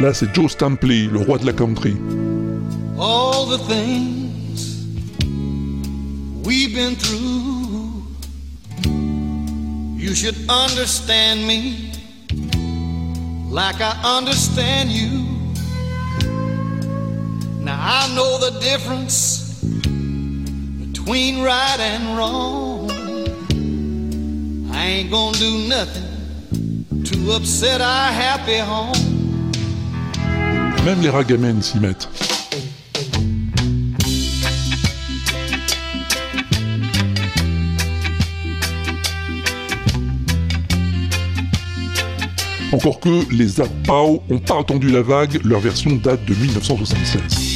Là, 0.00 0.12
c'est 0.12 0.34
Joe 0.34 0.50
Stampley, 0.50 1.08
le 1.10 1.20
roi 1.20 1.38
de 1.38 1.46
la 1.46 1.52
country. 1.52 1.96
All 2.98 3.46
the 3.48 3.58
things 3.66 4.84
we've 6.44 6.74
been 6.74 6.96
through, 6.96 8.02
you 9.96 10.14
should 10.14 10.36
understand 10.50 11.46
me. 11.46 11.91
Like 13.52 13.82
I 13.82 13.92
understand 14.18 14.90
you. 14.90 15.26
Now 17.60 17.78
I 17.78 18.14
know 18.14 18.38
the 18.38 18.58
difference 18.60 19.62
between 20.80 21.42
right 21.42 21.78
and 21.78 22.16
wrong. 22.16 22.90
I 24.72 24.86
ain't 24.86 25.10
gonna 25.10 25.36
do 25.36 25.68
nothing 25.68 27.04
to 27.04 27.32
upset 27.32 27.82
our 27.82 28.10
happy 28.10 28.58
home. 28.58 29.52
Même 30.84 31.02
les 31.02 31.10
ragamens 31.10 31.62
s'y 31.62 31.78
mettent. 31.78 32.08
Encore 42.72 43.00
que 43.00 43.30
les 43.30 43.46
Zapao 43.48 44.22
ont 44.30 44.38
pas 44.38 44.58
attendu 44.58 44.90
la 44.90 45.02
vague, 45.02 45.44
leur 45.44 45.60
version 45.60 45.92
date 45.92 46.24
de 46.24 46.34
1976. 46.34 47.52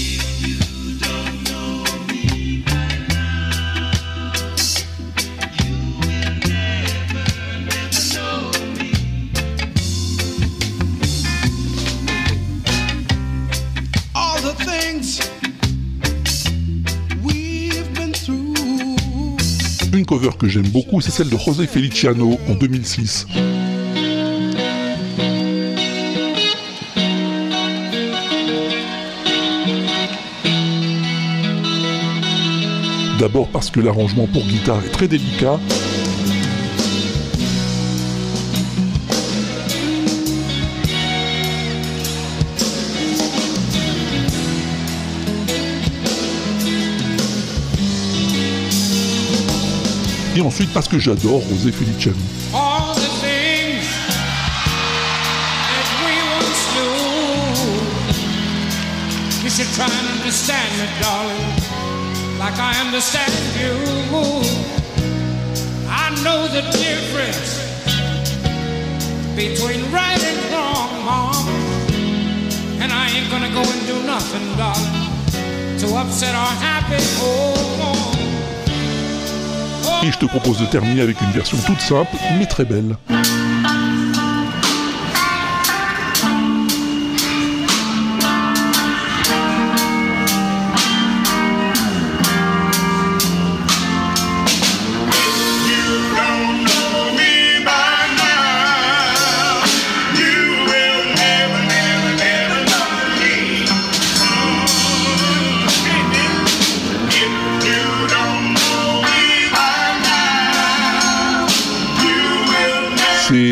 Une 19.95 20.05
cover 20.05 20.29
que 20.39 20.47
j'aime 20.47 20.69
beaucoup, 20.69 21.01
c'est 21.01 21.11
celle 21.11 21.31
de 21.31 21.39
José 21.39 21.67
Feliciano 21.67 22.39
en 22.51 22.55
2006. 22.55 23.27
D'abord 33.19 33.49
parce 33.49 33.71
que 33.71 33.81
l'arrangement 33.81 34.27
pour 34.27 34.43
guitare 34.43 34.85
est 34.85 34.91
très 34.91 35.09
délicat. 35.09 35.59
Et 50.37 50.41
ensuite 50.43 50.71
parce 50.75 50.87
que 50.87 50.99
j'adore 50.99 51.41
Rosé 51.49 51.73
Feliciano. 51.73 52.19
Between 69.36 69.82
right 69.92 70.22
and 70.24 70.38
wrong, 70.51 70.90
Mom. 71.05 71.49
And 72.80 72.90
I 72.90 73.05
ain't 73.14 73.30
gonna 73.30 73.53
go 73.53 73.61
and 73.61 73.86
do 73.86 74.03
nothing, 74.03 74.47
darling, 74.57 75.78
to 75.80 75.86
upset 75.97 76.34
our 76.34 76.55
happy 76.64 77.03
home. 77.20 77.66
Et 80.03 80.12
je 80.12 80.18
te 80.18 80.26
propose 80.26 80.59
de 80.59 80.66
terminer 80.66 81.03
avec 81.03 81.20
une 81.20 81.32
version 81.32 81.59
toute 81.66 81.80
simple, 81.80 82.16
mais 82.38 82.47
très 82.47 82.64
belle. 82.64 82.97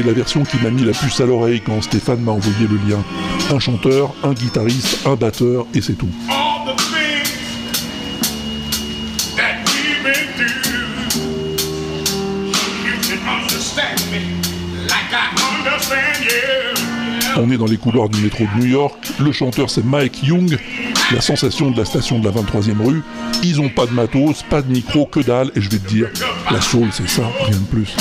La 0.05 0.13
version 0.13 0.43
qui 0.45 0.59
m'a 0.59 0.71
mis 0.71 0.85
la 0.85 0.93
puce 0.93 1.21
à 1.21 1.27
l'oreille 1.27 1.63
quand 1.65 1.81
Stéphane 1.83 2.21
m'a 2.21 2.33
envoyé 2.33 2.67
le 2.69 2.77
lien. 2.89 3.03
Un 3.51 3.59
chanteur, 3.59 4.15
un 4.23 4.33
guitariste, 4.33 5.07
un 5.07 5.15
batteur 5.15 5.67
et 5.75 5.81
c'est 5.81 5.95
tout. 5.95 6.09
On 17.37 17.51
est 17.51 17.57
dans 17.57 17.67
les 17.67 17.77
couloirs 17.77 18.09
du 18.09 18.21
métro 18.21 18.45
de 18.45 18.61
New 18.61 18.67
York, 18.67 18.95
le 19.19 19.33
chanteur 19.33 19.69
c'est 19.69 19.85
Mike 19.85 20.23
Young, 20.23 20.57
la 21.13 21.21
sensation 21.21 21.71
de 21.71 21.77
la 21.77 21.85
station 21.85 22.21
de 22.21 22.29
la 22.29 22.31
23e 22.31 22.81
rue, 22.81 23.03
ils 23.43 23.61
ont 23.61 23.69
pas 23.69 23.87
de 23.87 23.93
matos, 23.93 24.43
pas 24.49 24.63
de 24.63 24.71
micro, 24.71 25.07
que 25.07 25.21
dalle, 25.21 25.51
et 25.57 25.61
je 25.61 25.69
vais 25.69 25.79
te 25.79 25.89
dire, 25.89 26.09
la 26.51 26.61
soul 26.61 26.89
c'est 26.93 27.09
ça, 27.09 27.23
rien 27.47 27.59
de 27.59 27.65
plus. 27.65 27.97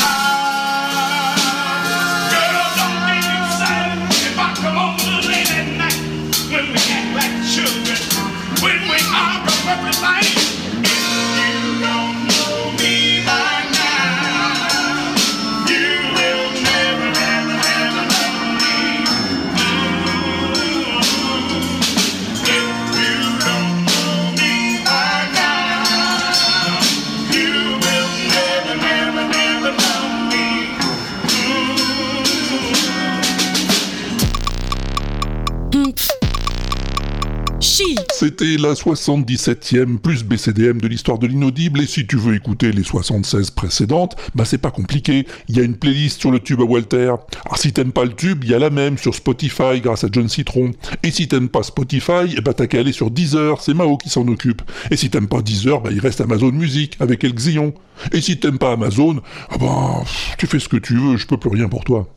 C'était 38.35 38.57
la 38.57 38.73
77e 38.73 39.99
plus 39.99 40.23
BCDM 40.23 40.81
de 40.81 40.87
l'histoire 40.87 41.19
de 41.19 41.27
l'inaudible, 41.27 41.81
et 41.81 41.85
si 41.85 42.07
tu 42.07 42.15
veux 42.15 42.33
écouter 42.33 42.71
les 42.71 42.81
76 42.81 43.51
précédentes, 43.51 44.15
bah 44.33 44.43
c'est 44.43 44.57
pas 44.57 44.71
compliqué, 44.71 45.27
il 45.49 45.55
y 45.55 45.59
a 45.59 45.63
une 45.63 45.75
playlist 45.75 46.19
sur 46.19 46.31
le 46.31 46.39
tube 46.39 46.59
à 46.59 46.63
Walter. 46.63 47.13
Alors 47.45 47.57
si 47.59 47.73
t'aimes 47.73 47.91
pas 47.91 48.05
le 48.05 48.13
tube, 48.13 48.43
il 48.43 48.49
y 48.49 48.55
a 48.55 48.59
la 48.59 48.71
même 48.71 48.97
sur 48.97 49.13
Spotify 49.13 49.81
grâce 49.83 50.03
à 50.03 50.07
John 50.11 50.29
Citron. 50.29 50.71
Et 51.03 51.11
si 51.11 51.27
t'aimes 51.27 51.47
pas 51.47 51.61
Spotify, 51.61 52.41
bah 52.43 52.55
t'as 52.55 52.65
qu'à 52.65 52.79
aller 52.79 52.91
sur 52.91 53.11
Deezer, 53.11 53.61
c'est 53.61 53.75
Mao 53.75 53.97
qui 53.97 54.09
s'en 54.09 54.27
occupe. 54.27 54.63
Et 54.89 54.97
si 54.97 55.11
t'aimes 55.11 55.27
pas 55.27 55.43
Deezer, 55.43 55.81
bah 55.81 55.91
il 55.91 55.99
reste 55.99 56.19
Amazon 56.19 56.51
Music 56.51 56.97
avec 56.99 57.23
El 57.23 57.35
Xion. 57.35 57.75
Et 58.13 58.21
si 58.21 58.39
t'aimes 58.39 58.57
pas 58.57 58.71
Amazon, 58.71 59.21
ah 59.51 59.57
bah 59.59 60.03
tu 60.39 60.47
fais 60.47 60.57
ce 60.57 60.69
que 60.69 60.77
tu 60.77 60.95
veux, 60.95 61.17
je 61.17 61.27
peux 61.27 61.37
plus 61.37 61.51
rien 61.51 61.69
pour 61.69 61.83
toi. 61.83 62.09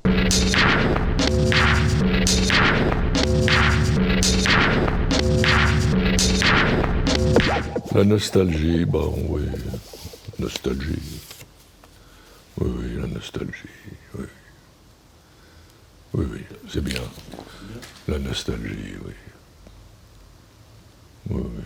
La 7.96 8.04
nostalgie, 8.04 8.84
bon, 8.84 9.14
oui. 9.30 9.40
Nostalgie. 10.38 10.98
Oui, 12.60 12.70
oui, 12.78 13.00
la 13.00 13.06
nostalgie, 13.06 13.52
oui. 14.18 14.24
Oui, 16.12 16.26
oui, 16.30 16.40
c'est 16.70 16.84
bien. 16.84 17.00
La 18.06 18.18
nostalgie, 18.18 18.96
oui. 19.02 19.12
Oui, 21.30 21.42
oui. 21.42 21.62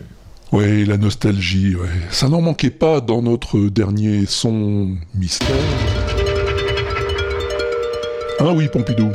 Oui, 0.53 0.85
la 0.85 0.99
nostalgie, 0.99 1.75
ouais. 1.75 1.89
Ça 2.13 2.29
n'en 2.29 2.43
manquait 2.43 2.71
pas 2.71 3.01
dans 3.01 3.23
notre 3.23 3.59
dernier 3.69 4.25
son 4.27 4.99
mystère. 5.17 5.49
Ah 8.39 8.53
oui, 8.53 8.69
Pompidou. 8.69 9.11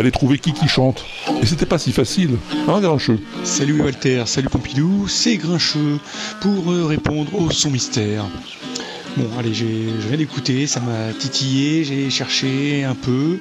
Fallait 0.00 0.10
trouver 0.10 0.38
qui 0.38 0.54
qui 0.54 0.66
chante. 0.66 1.04
Et 1.42 1.46
c'était 1.46 1.66
pas 1.66 1.78
si 1.78 1.92
facile, 1.92 2.38
hein 2.68 2.80
Grincheux 2.80 3.18
Salut 3.44 3.82
Walter, 3.82 4.22
salut 4.24 4.48
Pompidou, 4.48 5.06
c'est 5.08 5.36
Grincheux 5.36 5.98
pour 6.40 6.72
euh, 6.72 6.86
répondre 6.86 7.38
au 7.38 7.50
son 7.50 7.68
mystère. 7.68 8.24
Bon, 9.18 9.28
allez, 9.38 9.52
je 9.52 9.66
viens 10.08 10.16
d'écouter, 10.16 10.66
ça 10.66 10.80
m'a 10.80 11.12
titillé, 11.12 11.84
j'ai 11.84 12.08
cherché 12.08 12.82
un 12.82 12.94
peu. 12.94 13.40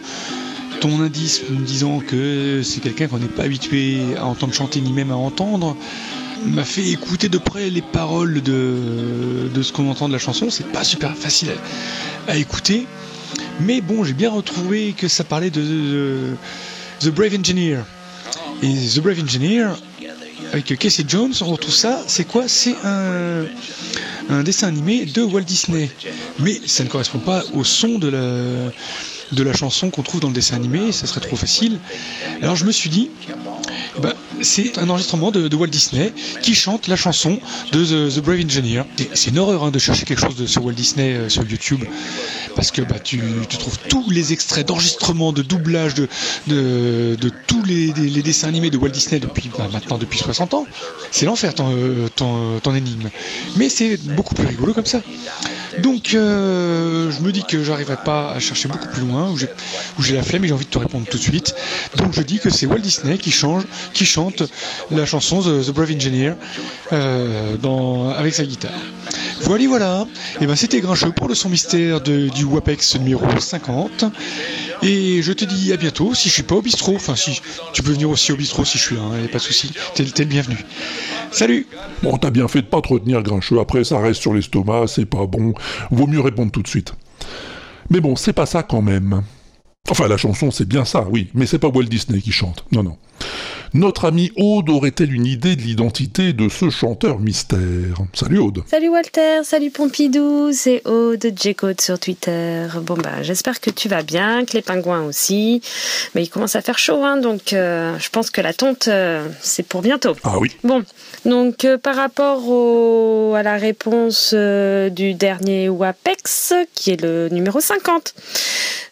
Ton 0.82 1.00
indice 1.00 1.44
me 1.50 1.64
disant 1.64 2.00
que 2.00 2.60
c'est 2.62 2.82
quelqu'un 2.82 3.08
qu'on 3.08 3.20
n'est 3.20 3.28
pas 3.28 3.44
habitué 3.44 4.02
à 4.18 4.26
entendre 4.26 4.54
chanter 4.54 4.82
ni 4.82 4.92
même 4.92 5.12
à 5.12 5.16
entendre 5.16 5.78
m'a 6.46 6.66
fait 6.66 6.90
écouter 6.90 7.30
de 7.30 7.38
près 7.38 7.70
les 7.70 7.82
paroles 7.82 8.42
de, 8.42 9.50
de 9.54 9.62
ce 9.62 9.72
qu'on 9.72 9.90
entend 9.90 10.10
de 10.10 10.14
la 10.14 10.20
chanson. 10.20 10.50
C'est 10.50 10.70
pas 10.74 10.84
super 10.84 11.16
facile 11.16 11.52
à 12.28 12.36
écouter. 12.36 12.86
Mais 13.62 13.82
bon, 13.82 14.04
j'ai 14.04 14.14
bien 14.14 14.32
retrouvé 14.32 14.94
que 14.94 15.08
ça 15.08 15.24
parlait 15.24 15.50
de, 15.50 16.36
The 17.00 17.10
Brave 17.10 17.36
Engineer. 17.36 17.80
Et 18.62 18.74
The 18.74 19.00
Brave 19.00 19.22
Engineer, 19.24 19.70
avec 20.52 20.78
Casey 20.78 21.06
Jones, 21.08 21.34
on 21.42 21.46
retrouve 21.46 21.74
ça. 21.74 22.02
C'est 22.08 22.26
quoi? 22.26 22.48
C'est 22.48 22.76
un, 22.84 24.44
dessin 24.44 24.68
animé 24.68 25.06
de 25.06 25.22
Walt 25.22 25.42
Disney. 25.42 25.90
Mais 26.40 26.60
ça 26.66 26.84
ne 26.84 26.90
correspond 26.90 27.20
pas 27.20 27.44
au 27.54 27.64
son 27.64 28.00
de 28.00 28.08
la, 28.08 28.72
de 29.32 29.44
la 29.44 29.54
chanson 29.54 29.90
qu'on 29.90 30.04
trouve 30.04 30.22
dans 30.22 30.28
le 30.28 30.34
dessin 30.34 30.56
animé, 30.56 30.92
ça 30.92 31.08
serait 31.08 31.22
trop 31.22 31.36
facile. 31.36 31.80
Alors 32.42 32.56
je 32.56 32.66
me 32.66 32.72
suis 32.72 32.90
dit, 32.90 33.10
bah, 34.02 34.14
c'est 34.42 34.78
un 34.78 34.90
enregistrement 34.90 35.32
de, 35.32 35.56
Walt 35.56 35.68
Disney 35.68 36.14
qui 36.42 36.56
chante 36.56 36.88
la 36.88 36.96
chanson 36.96 37.40
de 37.72 38.10
The, 38.10 38.20
Brave 38.20 38.42
Engineer. 38.44 38.84
C'est 39.14 39.32
une 39.32 39.40
horreur 39.40 39.64
hein, 39.64 39.72
de 39.72 39.80
chercher 39.80 40.06
quelque 40.06 40.22
chose 40.22 40.46
sur 40.46 40.64
Walt 40.64 40.74
Disney 40.74 41.14
euh, 41.14 41.30
sur 41.30 41.44
YouTube 41.50 41.84
parce 42.56 42.72
que 42.72 42.82
bah, 42.82 43.00
tu, 43.00 43.22
trouves 43.58 43.80
tous 43.90 44.10
les 44.10 44.34
extraits 44.34 44.68
d'enregistrement, 44.68 45.34
de 45.34 45.42
doublage 45.42 45.94
de, 45.96 46.08
de, 46.48 47.32
tous 47.48 47.64
les, 47.64 47.92
dessins 48.22 48.48
animés 48.48 48.70
de 48.70 48.78
Walt 48.78 48.90
Disney 48.90 49.20
depuis 49.20 49.50
bah, 49.58 49.70
maintenant 49.72 49.98
depuis 49.98 50.20
60 50.20 50.54
ans. 50.54 50.66
C'est 51.12 51.26
l'enfer 51.26 51.54
ton, 51.54 51.74
euh, 51.76 52.08
ton, 52.16 52.60
ton, 52.60 52.76
énigme. 52.76 53.10
Mais 53.58 53.70
c'est 53.70 53.98
beaucoup 54.16 54.36
plus 54.36 54.48
rigolo 54.48 54.74
comme 54.74 54.86
ça. 54.86 55.02
Donc 55.78 56.14
euh, 56.14 57.12
je 57.12 57.22
me 57.22 57.32
dis 57.32 57.44
que 57.44 57.64
j'arriverai 57.64 57.98
pas 58.04 58.32
à 58.32 58.40
chercher 58.40 58.68
beaucoup 58.68 58.88
plus 58.88 59.02
loin, 59.02 59.30
où 59.30 60.02
j'ai 60.02 60.16
la 60.16 60.24
flemme 60.24 60.44
et 60.44 60.48
j'ai 60.48 60.54
envie 60.54 60.66
de 60.66 60.70
te 60.70 60.80
répondre 60.80 61.06
tout 61.10 61.18
de 61.18 61.24
suite. 61.24 61.56
Donc 61.98 62.14
je 62.14 62.22
dis 62.22 62.40
que 62.40 62.50
c'est 62.50 62.66
Walt 62.66 62.80
Disney 62.80 63.18
qui 63.18 63.32
change, 63.32 63.64
qui 63.94 64.06
chante 64.06 64.44
la 64.92 65.06
chanson 65.06 65.42
The, 65.42 65.72
Brave 65.72 65.92
Engineer 65.92 66.34
euh, 66.92 68.14
avec 68.18 68.34
sa 68.34 68.46
guitare. 68.46 68.72
Voilà, 69.42 69.68
voilà. 69.68 70.06
Et 70.42 70.48
ben 70.48 70.56
c'était 70.56 70.82
Grincheux 70.82 71.12
pour 71.12 71.28
le 71.28 71.36
son 71.36 71.50
mystère 71.50 72.02
du 72.02 72.44
WAPEX 72.44 73.00
numéro 73.00 73.26
50. 73.40 74.06
Et 74.82 75.22
je 75.22 75.34
te 75.34 75.46
dis 75.46 75.74
à 75.74 75.78
bientôt 75.78 76.14
si 76.14 76.30
je 76.30 76.34
suis 76.34 76.44
pas 76.44 76.56
au 76.56 76.62
bistrot. 76.62 76.96
Enfin, 76.96 77.16
si 77.16 77.42
tu 77.74 77.84
peux 77.84 77.92
venir 77.92 78.10
aussi 78.10 78.32
au 78.32 78.38
bistrot 78.38 78.66
si 78.66 78.78
je 78.78 78.84
suis 78.84 78.96
là, 78.96 79.02
hein, 79.02 79.28
pas 79.32 79.38
de 79.38 79.44
souci. 79.44 79.72
T'es 79.94 80.04
le 80.04 80.26
bienvenu. 80.26 80.58
Salut 81.32 81.68
Bon, 82.02 82.18
t'as 82.18 82.30
bien 82.30 82.48
fait 82.48 82.62
de 82.62 82.68
pas 82.68 82.82
te 82.82 82.88
retenir, 82.88 83.22
Grincheux. 83.22 83.60
Après, 83.60 83.84
ça 83.84 84.00
reste 84.00 84.22
sur 84.22 84.34
l'estomac, 84.34 84.88
c'est 84.88 85.06
pas 85.06 85.26
bon. 85.26 85.54
Vaut 85.92 86.08
mieux 86.08 86.22
répondre 86.22 86.52
tout 86.52 86.62
de 86.62 86.68
suite. 86.68 86.94
Mais 87.90 88.00
bon, 88.00 88.16
c'est 88.16 88.34
pas 88.34 88.46
ça 88.46 88.64
quand 88.64 88.82
même. 88.82 89.24
Enfin, 89.90 90.08
la 90.08 90.18
chanson, 90.18 90.52
c'est 90.52 90.68
bien 90.68 90.86
ça, 90.86 91.08
oui, 91.10 91.30
mais 91.34 91.46
c'est 91.46 91.60
pas 91.60 91.68
Walt 91.68 91.84
Disney 91.84 92.22
qui 92.22 92.32
chante. 92.32 92.64
Non, 92.72 92.84
non. 92.84 92.98
Notre 93.76 94.06
amie 94.06 94.32
Aude 94.36 94.70
aurait-elle 94.70 95.14
une 95.14 95.28
idée 95.28 95.56
de 95.56 95.62
l'identité 95.62 96.34
de 96.34 96.50
ce 96.50 96.72
chanteur 96.72 97.20
mystère? 97.20 97.98
Salut 98.14 98.40
Aude. 98.40 98.64
Salut 98.66 98.90
Walter, 98.90 99.44
salut 99.44 99.70
Pompidou, 99.70 100.52
c'est 100.54 100.82
Aude 100.88 101.24
J-Code 101.40 101.80
sur 101.80 102.00
Twitter. 102.00 102.66
Bon 102.82 102.96
bah 102.96 103.22
j'espère 103.22 103.60
que 103.60 103.70
tu 103.70 103.88
vas 103.88 104.02
bien, 104.02 104.44
que 104.46 104.54
les 104.54 104.64
pingouins 104.64 105.04
aussi. 105.04 105.62
Mais 106.16 106.24
il 106.24 106.30
commence 106.30 106.56
à 106.56 106.62
faire 106.62 106.80
chaud, 106.80 107.04
hein, 107.04 107.18
donc 107.18 107.54
euh, 107.54 107.96
je 108.00 108.10
pense 108.10 108.32
que 108.32 108.42
la 108.42 108.54
tonte 108.54 108.88
euh, 108.88 109.28
c'est 109.40 109.62
pour 109.62 109.84
bientôt. 109.84 110.16
Ah 110.24 110.40
oui. 110.40 110.50
Bon, 110.64 110.84
donc 111.26 111.64
euh, 111.64 111.78
par 111.78 111.96
rapport 111.96 113.36
à 113.36 113.44
la 113.44 113.58
réponse 113.58 114.34
du 114.34 115.14
dernier 115.14 115.70
WAPEX, 115.70 116.54
qui 116.74 116.92
est 116.92 117.02
le 117.02 117.30
numéro 117.30 117.60
50. 117.60 118.16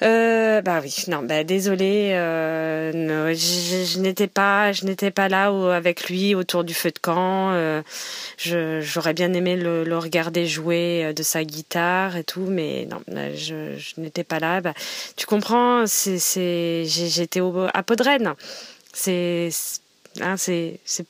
Euh, 0.03 0.61
bah 0.61 0.79
oui, 0.83 0.93
non, 1.07 1.23
bah 1.23 1.43
désolé, 1.43 2.11
je 2.93 3.99
n'étais 3.99 4.27
pas, 4.27 4.66
je 4.71 4.85
n'étais 4.85 5.11
pas 5.11 5.29
là 5.29 5.47
avec 5.75 6.09
lui 6.09 6.35
autour 6.35 6.63
du 6.63 6.73
feu 6.73 6.91
de 6.91 6.99
camp. 6.99 7.51
euh, 7.51 7.81
j'aurais 8.81 9.13
bien 9.13 9.33
aimé 9.33 9.55
le, 9.55 9.97
regarder 9.97 10.47
jouer 10.47 11.05
euh, 11.05 11.13
de 11.13 11.23
sa 11.23 11.43
guitare 11.43 12.15
et 12.17 12.23
tout, 12.23 12.45
mais 12.47 12.87
non, 12.89 13.01
je, 13.07 13.99
n'étais 13.99 14.23
pas 14.23 14.39
là. 14.39 14.61
Bah, 14.61 14.73
tu 15.15 15.25
comprends, 15.25 15.85
j'étais 15.85 17.41
à 17.73 17.83
Podren. 17.83 18.35
C'est, 18.93 19.49
hein, 20.21 20.35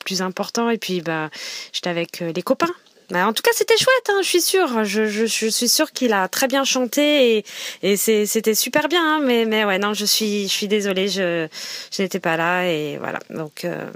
plus 0.03 0.22
important. 0.22 0.70
Et 0.70 0.78
puis, 0.78 1.01
bah, 1.01 1.30
j'étais 1.72 1.89
avec 1.89 2.22
euh, 2.22 2.32
les 2.34 2.41
copains. 2.41 2.74
Bah, 3.10 3.26
en 3.26 3.32
tout 3.32 3.41
cas, 3.41 3.51
c'était 3.53 3.78
chouette, 3.78 4.10
hein, 4.10 4.20
je 4.22 4.28
suis 4.28 4.41
sûre. 4.41 4.84
Je, 4.84 5.08
je, 5.08 5.26
je 5.26 5.47
suis 5.47 5.70
sûre 5.70 5.91
qu'il 5.93 6.12
a 6.12 6.28
très 6.28 6.47
bien 6.47 6.66
chanté 6.66 7.38
et, 7.38 7.45
et 7.82 7.95
c'était 7.95 8.53
super 8.55 8.89
bien. 8.89 9.01
hein, 9.01 9.20
mais, 9.24 9.45
mais 9.45 9.64
ouais, 9.64 9.80
non, 9.80 9.93
je 9.93 10.05
suis, 10.05 10.43
je 10.47 10.53
suis 10.53 10.68
désolée, 10.68 11.08
je, 11.08 11.47
je 11.95 12.01
n'étais 12.01 12.20
pas 12.20 12.36
là 12.36 12.66
et 12.66 12.97
voilà. 12.97 13.20
Donc, 13.30 13.64
euh, 13.64 13.89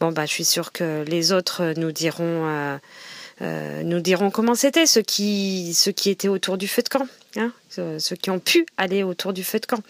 bon, 0.00 0.10
bah, 0.10 0.24
je 0.24 0.32
suis 0.32 0.46
sûre 0.46 0.72
que 0.72 1.04
les 1.06 1.32
autres 1.32 1.74
nous 1.76 1.92
diront, 1.92 2.46
euh, 2.46 2.78
euh, 3.42 3.82
nous 3.82 4.00
diront 4.00 4.30
comment 4.30 4.54
c'était, 4.54 4.86
ceux 4.86 5.02
qui, 5.02 5.74
ceux 5.74 5.92
qui 5.92 6.10
étaient 6.10 6.28
autour 6.28 6.58
du 6.58 6.68
feu 6.68 6.82
de 6.82 6.88
camp. 6.88 7.06
Hein, 7.36 7.52
ceux 7.68 8.16
qui 8.16 8.30
ont 8.30 8.40
pu 8.40 8.66
aller 8.78 9.02
autour 9.02 9.32
du 9.32 9.44
feu 9.44 9.60
de 9.60 9.66
camp. 9.66 9.80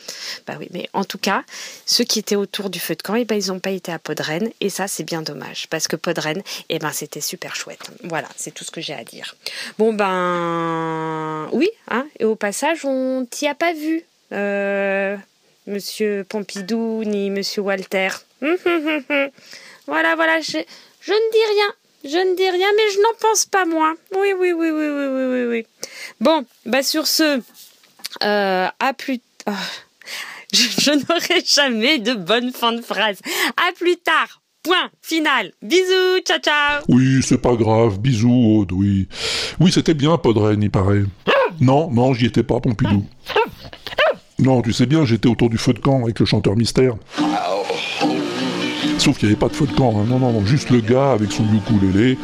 Bah 0.46 0.54
oui, 0.58 0.68
mais 0.72 0.88
en 0.92 1.04
tout 1.04 1.18
cas, 1.18 1.44
ceux 1.86 2.04
qui 2.04 2.18
étaient 2.18 2.36
autour 2.36 2.68
du 2.68 2.80
feu 2.80 2.94
de 2.96 3.02
camp, 3.02 3.14
eh 3.14 3.24
ben, 3.24 3.36
ils 3.36 3.48
n'ont 3.48 3.60
pas 3.60 3.70
été 3.70 3.92
à 3.92 3.98
Podren, 3.98 4.50
et 4.60 4.68
ça, 4.68 4.88
c'est 4.88 5.04
bien 5.04 5.22
dommage, 5.22 5.68
parce 5.70 5.88
que 5.88 5.96
Podren, 5.96 6.42
eh 6.68 6.78
ben, 6.78 6.90
c'était 6.92 7.20
super 7.20 7.54
chouette. 7.54 7.90
Voilà, 8.02 8.28
c'est 8.36 8.52
tout 8.52 8.64
ce 8.64 8.70
que 8.70 8.80
j'ai 8.80 8.92
à 8.92 9.04
dire. 9.04 9.36
Bon, 9.78 9.94
ben, 9.94 11.48
oui, 11.52 11.70
hein, 11.88 12.06
et 12.18 12.24
au 12.24 12.34
passage, 12.34 12.84
on 12.84 13.24
t'y 13.30 13.46
a 13.46 13.54
pas 13.54 13.72
vu, 13.72 14.04
euh, 14.32 15.16
Monsieur 15.66 16.26
Pompidou, 16.28 17.04
ni 17.04 17.30
Monsieur 17.30 17.62
Walter. 17.62 18.08
voilà, 19.86 20.16
voilà, 20.16 20.40
je, 20.40 20.58
je 21.00 21.12
ne 21.12 21.32
dis 21.32 21.52
rien. 21.54 21.74
Je 22.04 22.16
ne 22.16 22.36
dis 22.36 22.48
rien, 22.48 22.68
mais 22.76 22.92
je 22.94 22.98
n'en 23.00 23.14
pense 23.20 23.44
pas 23.46 23.64
moins. 23.64 23.94
Oui, 24.14 24.28
oui, 24.38 24.52
oui, 24.52 24.70
oui, 24.70 24.88
oui, 24.88 25.06
oui, 25.10 25.24
oui, 25.32 25.44
oui. 25.48 25.66
Bon, 26.20 26.44
bah 26.64 26.82
sur 26.82 27.06
ce, 27.06 27.40
euh, 28.22 28.68
à 28.78 28.92
plus. 28.96 29.20
je 30.52 30.62
je 30.80 30.90
n'aurai 30.92 31.42
jamais 31.44 31.98
de 31.98 32.14
bonne 32.14 32.52
fin 32.52 32.72
de 32.72 32.80
phrase. 32.80 33.18
À 33.56 33.72
plus 33.72 33.96
tard. 33.96 34.40
Point 34.62 34.90
final. 35.02 35.52
Bisous. 35.62 36.20
Ciao, 36.24 36.38
ciao. 36.38 36.82
Oui, 36.88 37.20
c'est 37.22 37.38
pas 37.38 37.54
grave. 37.54 37.98
Bisous, 37.98 38.60
Aude, 38.60 38.72
oui. 38.72 39.08
Oui, 39.60 39.72
c'était 39.72 39.94
bien, 39.94 40.16
Podren, 40.18 40.62
il 40.62 40.70
paraît. 40.70 41.04
Non, 41.60 41.90
non, 41.90 42.12
j'y 42.14 42.26
étais 42.26 42.42
pas, 42.42 42.60
Pompidou. 42.60 43.04
Non, 44.38 44.62
tu 44.62 44.72
sais 44.72 44.86
bien, 44.86 45.04
j'étais 45.04 45.28
autour 45.28 45.50
du 45.50 45.58
feu 45.58 45.72
de 45.72 45.80
camp 45.80 46.02
avec 46.04 46.20
le 46.20 46.26
chanteur 46.26 46.54
mystère. 46.54 46.94
Sauf 48.98 49.16
qu'il 49.16 49.28
n'y 49.28 49.32
avait 49.34 49.40
pas 49.40 49.48
de 49.48 49.54
feu 49.54 49.66
de 49.66 49.72
camp, 49.72 49.94
hein. 49.96 50.04
non, 50.08 50.18
non, 50.18 50.32
non, 50.32 50.44
juste 50.44 50.70
le 50.70 50.80
gars 50.80 51.12
avec 51.12 51.30
son 51.30 51.44
ukulélé, 51.54 52.18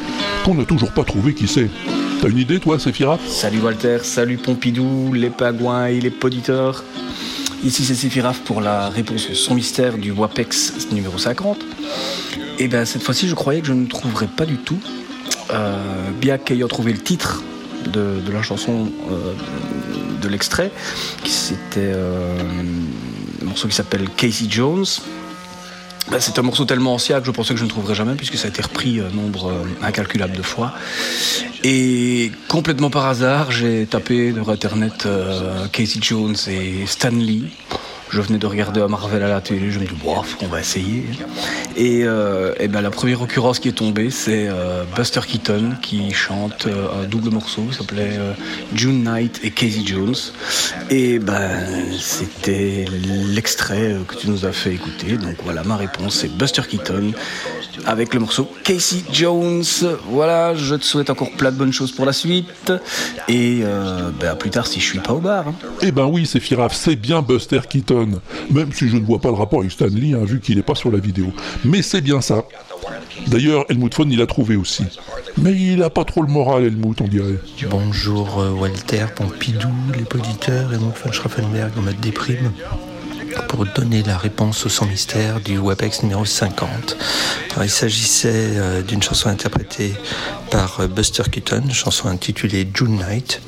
qu'on 0.44 0.54
n'a 0.54 0.64
toujours 0.64 0.90
pas 0.90 1.04
trouvé 1.04 1.32
qui 1.32 1.46
c'est. 1.46 1.70
T'as 2.20 2.28
une 2.28 2.38
idée, 2.38 2.58
toi, 2.58 2.80
Séphira 2.80 3.18
Salut 3.28 3.60
Walter, 3.60 3.98
salut 4.02 4.38
Pompidou, 4.38 5.12
les 5.12 5.30
pingouins 5.30 5.86
et 5.86 6.00
les 6.00 6.10
poditeurs. 6.10 6.82
Ici 7.64 7.84
c'est 7.84 7.94
Séphiraf 7.94 8.40
pour 8.40 8.60
la 8.60 8.90
réponse 8.90 9.32
son 9.32 9.54
mystère 9.54 9.96
du 9.96 10.10
WAPEX 10.10 10.88
numéro 10.92 11.16
50. 11.16 11.58
Et 12.58 12.68
ben 12.68 12.84
cette 12.84 13.02
fois-ci 13.02 13.28
je 13.28 13.34
croyais 13.34 13.60
que 13.60 13.66
je 13.66 13.72
ne 13.72 13.86
trouverais 13.86 14.26
pas 14.26 14.44
du 14.44 14.56
tout, 14.58 14.78
euh, 15.50 16.10
bien 16.20 16.38
qu'ayant 16.38 16.68
trouvé 16.68 16.92
le 16.92 16.98
titre 16.98 17.42
de, 17.86 18.20
de 18.20 18.32
la 18.32 18.42
chanson 18.42 18.90
euh, 19.10 19.32
de 20.20 20.28
l'extrait, 20.28 20.70
qui 21.22 21.30
c'était 21.30 21.92
euh, 21.94 22.36
un 23.40 23.44
morceau 23.44 23.68
qui 23.68 23.74
s'appelle 23.74 24.08
Casey 24.16 24.46
Jones. 24.50 24.84
Ben, 26.10 26.20
c'est 26.20 26.38
un 26.38 26.42
morceau 26.42 26.66
tellement 26.66 26.94
ancien 26.94 27.20
que 27.20 27.26
je 27.26 27.30
pensais 27.30 27.54
que 27.54 27.60
je 27.60 27.64
ne 27.64 27.70
trouverais 27.70 27.94
jamais 27.94 28.14
puisque 28.14 28.36
ça 28.36 28.46
a 28.46 28.50
été 28.50 28.60
repris 28.60 29.00
un 29.00 29.08
nombre 29.08 29.50
euh, 29.50 29.64
incalculable 29.82 30.36
de 30.36 30.42
fois. 30.42 30.74
Et 31.62 32.30
complètement 32.48 32.90
par 32.90 33.06
hasard, 33.06 33.50
j'ai 33.50 33.86
tapé 33.86 34.32
sur 34.34 34.50
internet 34.50 35.06
euh, 35.06 35.66
Casey 35.72 36.00
Jones 36.02 36.36
et 36.48 36.86
Stan 36.86 37.08
Lee. 37.10 37.46
Je 38.14 38.20
venais 38.20 38.38
de 38.38 38.46
regarder 38.46 38.80
un 38.80 38.86
Marvel 38.86 39.24
à 39.24 39.28
la 39.28 39.40
télé, 39.40 39.72
je 39.72 39.80
me 39.80 39.86
dis, 39.86 39.94
bof, 40.04 40.36
on 40.40 40.46
va 40.46 40.60
essayer. 40.60 41.04
Et, 41.76 42.04
euh, 42.04 42.54
et 42.60 42.68
ben, 42.68 42.80
la 42.80 42.92
première 42.92 43.20
occurrence 43.20 43.58
qui 43.58 43.66
est 43.68 43.72
tombée, 43.72 44.10
c'est 44.10 44.46
euh, 44.48 44.84
Buster 44.94 45.22
Keaton 45.26 45.72
qui 45.82 46.12
chante 46.12 46.68
euh, 46.68 47.02
un 47.02 47.08
double 47.08 47.30
morceau, 47.30 47.62
il 47.66 47.74
s'appelait 47.74 48.12
June 48.72 49.02
Knight 49.02 49.40
et 49.42 49.50
Casey 49.50 49.82
Jones. 49.84 50.14
Et 50.90 51.18
ben, 51.18 51.66
c'était 51.98 52.84
l'extrait 53.34 53.96
que 54.06 54.14
tu 54.14 54.30
nous 54.30 54.44
as 54.46 54.52
fait 54.52 54.72
écouter. 54.72 55.16
Donc 55.16 55.34
voilà, 55.42 55.64
ma 55.64 55.76
réponse, 55.76 56.14
c'est 56.20 56.28
Buster 56.32 56.62
Keaton 56.70 57.10
avec 57.84 58.14
le 58.14 58.20
morceau 58.20 58.48
Casey 58.62 58.98
Jones. 59.12 59.64
Voilà, 60.08 60.54
je 60.54 60.76
te 60.76 60.84
souhaite 60.84 61.10
encore 61.10 61.32
plein 61.32 61.50
de 61.50 61.56
bonnes 61.56 61.72
choses 61.72 61.90
pour 61.90 62.06
la 62.06 62.12
suite. 62.12 62.72
Et 63.26 63.64
ben, 64.20 64.28
à 64.28 64.36
plus 64.36 64.50
tard 64.50 64.68
si 64.68 64.78
je 64.78 64.86
suis 64.86 65.00
pas 65.00 65.14
au 65.14 65.18
bar. 65.18 65.48
hein. 65.48 65.54
Eh 65.82 65.90
ben 65.90 66.04
oui, 66.06 66.26
Séphiraf, 66.26 66.74
c'est 66.76 66.94
bien 66.94 67.20
Buster 67.20 67.60
Keaton. 67.68 68.03
Même 68.50 68.72
si 68.72 68.88
je 68.88 68.96
ne 68.96 69.04
vois 69.04 69.20
pas 69.20 69.28
le 69.28 69.34
rapport 69.34 69.60
avec 69.60 69.72
Stanley, 69.72 70.14
hein, 70.14 70.24
vu 70.24 70.40
qu'il 70.40 70.56
n'est 70.56 70.62
pas 70.62 70.74
sur 70.74 70.90
la 70.90 70.98
vidéo. 70.98 71.26
Mais 71.64 71.82
c'est 71.82 72.00
bien 72.00 72.20
ça. 72.20 72.44
D'ailleurs, 73.26 73.64
Helmut 73.68 73.94
Von, 73.94 74.08
il 74.10 74.20
a 74.20 74.26
trouvé 74.26 74.56
aussi. 74.56 74.84
Mais 75.38 75.52
il 75.52 75.82
a 75.82 75.90
pas 75.90 76.04
trop 76.04 76.22
le 76.22 76.28
moral, 76.28 76.64
Helmut, 76.64 77.00
on 77.00 77.08
dirait. 77.08 77.38
Bonjour 77.70 78.40
euh, 78.40 78.50
Walter, 78.50 79.06
Pompidou, 79.14 79.68
les 79.94 80.04
auditeurs 80.18 80.70
mon 80.72 80.90
von 80.90 81.12
Schraffenberg 81.12 81.72
en 81.78 81.82
mode 81.82 82.00
déprime 82.00 82.52
pour 83.48 83.66
donner 83.66 84.02
la 84.02 84.16
réponse 84.16 84.66
au 84.66 84.68
son 84.68 84.86
mystère 84.86 85.40
du 85.40 85.58
WebEx 85.58 86.02
numéro 86.02 86.24
50. 86.24 86.96
Alors, 87.52 87.64
il 87.64 87.70
s'agissait 87.70 88.30
euh, 88.32 88.82
d'une 88.82 89.02
chanson 89.02 89.28
interprétée 89.28 89.92
par 90.50 90.80
euh, 90.80 90.86
Buster 90.86 91.24
Keaton, 91.30 91.64
chanson 91.70 92.08
intitulée 92.08 92.68
June 92.72 93.02
Night. 93.08 93.40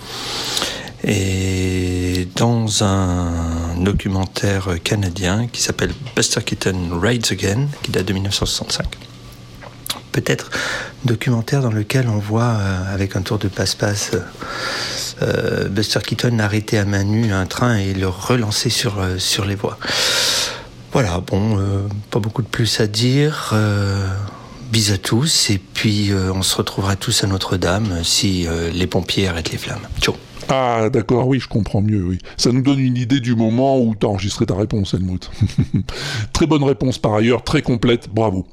Et 1.04 2.26
dans 2.34 2.82
un 2.82 3.65
documentaire 3.76 4.76
canadien 4.82 5.46
qui 5.48 5.62
s'appelle 5.62 5.92
Buster 6.14 6.42
Keaton 6.42 6.98
Rides 7.00 7.26
Again, 7.30 7.68
qui 7.82 7.90
date 7.90 8.06
de 8.06 8.12
1965 8.12 8.86
peut-être 10.16 10.50
documentaire 11.04 11.60
dans 11.60 11.70
lequel 11.70 12.08
on 12.08 12.18
voit 12.18 12.56
euh, 12.58 12.94
avec 12.94 13.16
un 13.16 13.22
tour 13.22 13.38
de 13.38 13.48
passe-passe 13.48 14.12
euh, 14.14 14.20
euh, 15.22 15.68
Buster 15.68 16.00
Keaton 16.00 16.38
arrêter 16.38 16.78
à 16.78 16.84
main 16.84 17.04
nue 17.04 17.32
un 17.32 17.46
train 17.46 17.76
et 17.76 17.92
le 17.92 18.08
relancer 18.08 18.70
sur, 18.70 18.94
sur 19.18 19.44
les 19.44 19.54
voies. 19.54 19.78
Voilà, 20.92 21.20
bon, 21.20 21.58
pas 22.10 22.20
beaucoup 22.20 22.42
de 22.42 22.48
plus 22.48 22.80
à 22.80 22.86
dire. 22.86 23.54
Bis 24.70 24.90
à 24.92 24.98
tous 24.98 25.50
et 25.50 25.58
puis 25.58 26.10
on 26.14 26.42
se 26.42 26.56
retrouvera 26.56 26.96
tous 26.96 27.24
à 27.24 27.26
Notre-Dame 27.26 28.02
si 28.02 28.46
les 28.72 28.86
pompiers 28.86 29.28
arrêtent 29.28 29.52
les 29.52 29.58
flammes. 29.58 29.86
Ciao. 30.00 30.25
Ah, 30.48 30.90
d'accord, 30.90 31.26
oui, 31.26 31.40
je 31.40 31.48
comprends 31.48 31.82
mieux, 31.82 32.04
oui. 32.04 32.18
Ça 32.36 32.52
nous 32.52 32.62
donne 32.62 32.78
une 32.78 32.96
idée 32.96 33.20
du 33.20 33.34
moment 33.34 33.80
où 33.80 33.94
t'as 33.94 34.06
enregistré 34.06 34.46
ta 34.46 34.54
réponse, 34.54 34.94
Helmut. 34.94 35.28
très 36.32 36.46
bonne 36.46 36.62
réponse 36.62 36.98
par 36.98 37.14
ailleurs, 37.14 37.42
très 37.42 37.62
complète, 37.62 38.08
bravo. 38.08 38.46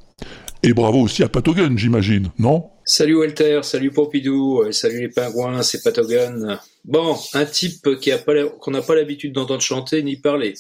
Et 0.63 0.73
bravo 0.73 1.01
aussi 1.01 1.23
à 1.23 1.29
Patogun, 1.29 1.75
j'imagine, 1.75 2.31
non? 2.39 2.69
Salut 2.85 3.15
Walter, 3.15 3.59
salut 3.63 3.91
Pompidou, 3.91 4.61
euh, 4.61 4.71
salut 4.71 5.01
les 5.01 5.09
pingouins, 5.09 5.61
c'est 5.61 5.83
Patogun. 5.83 6.59
Bon, 6.85 7.17
un 7.33 7.45
type 7.45 7.99
qui 7.99 8.11
a 8.11 8.17
qu'on 8.17 8.71
n'a 8.71 8.81
pas 8.81 8.95
l'habitude 8.95 9.33
d'entendre 9.33 9.61
chanter 9.61 10.01
ni 10.03 10.15
parler. 10.15 10.53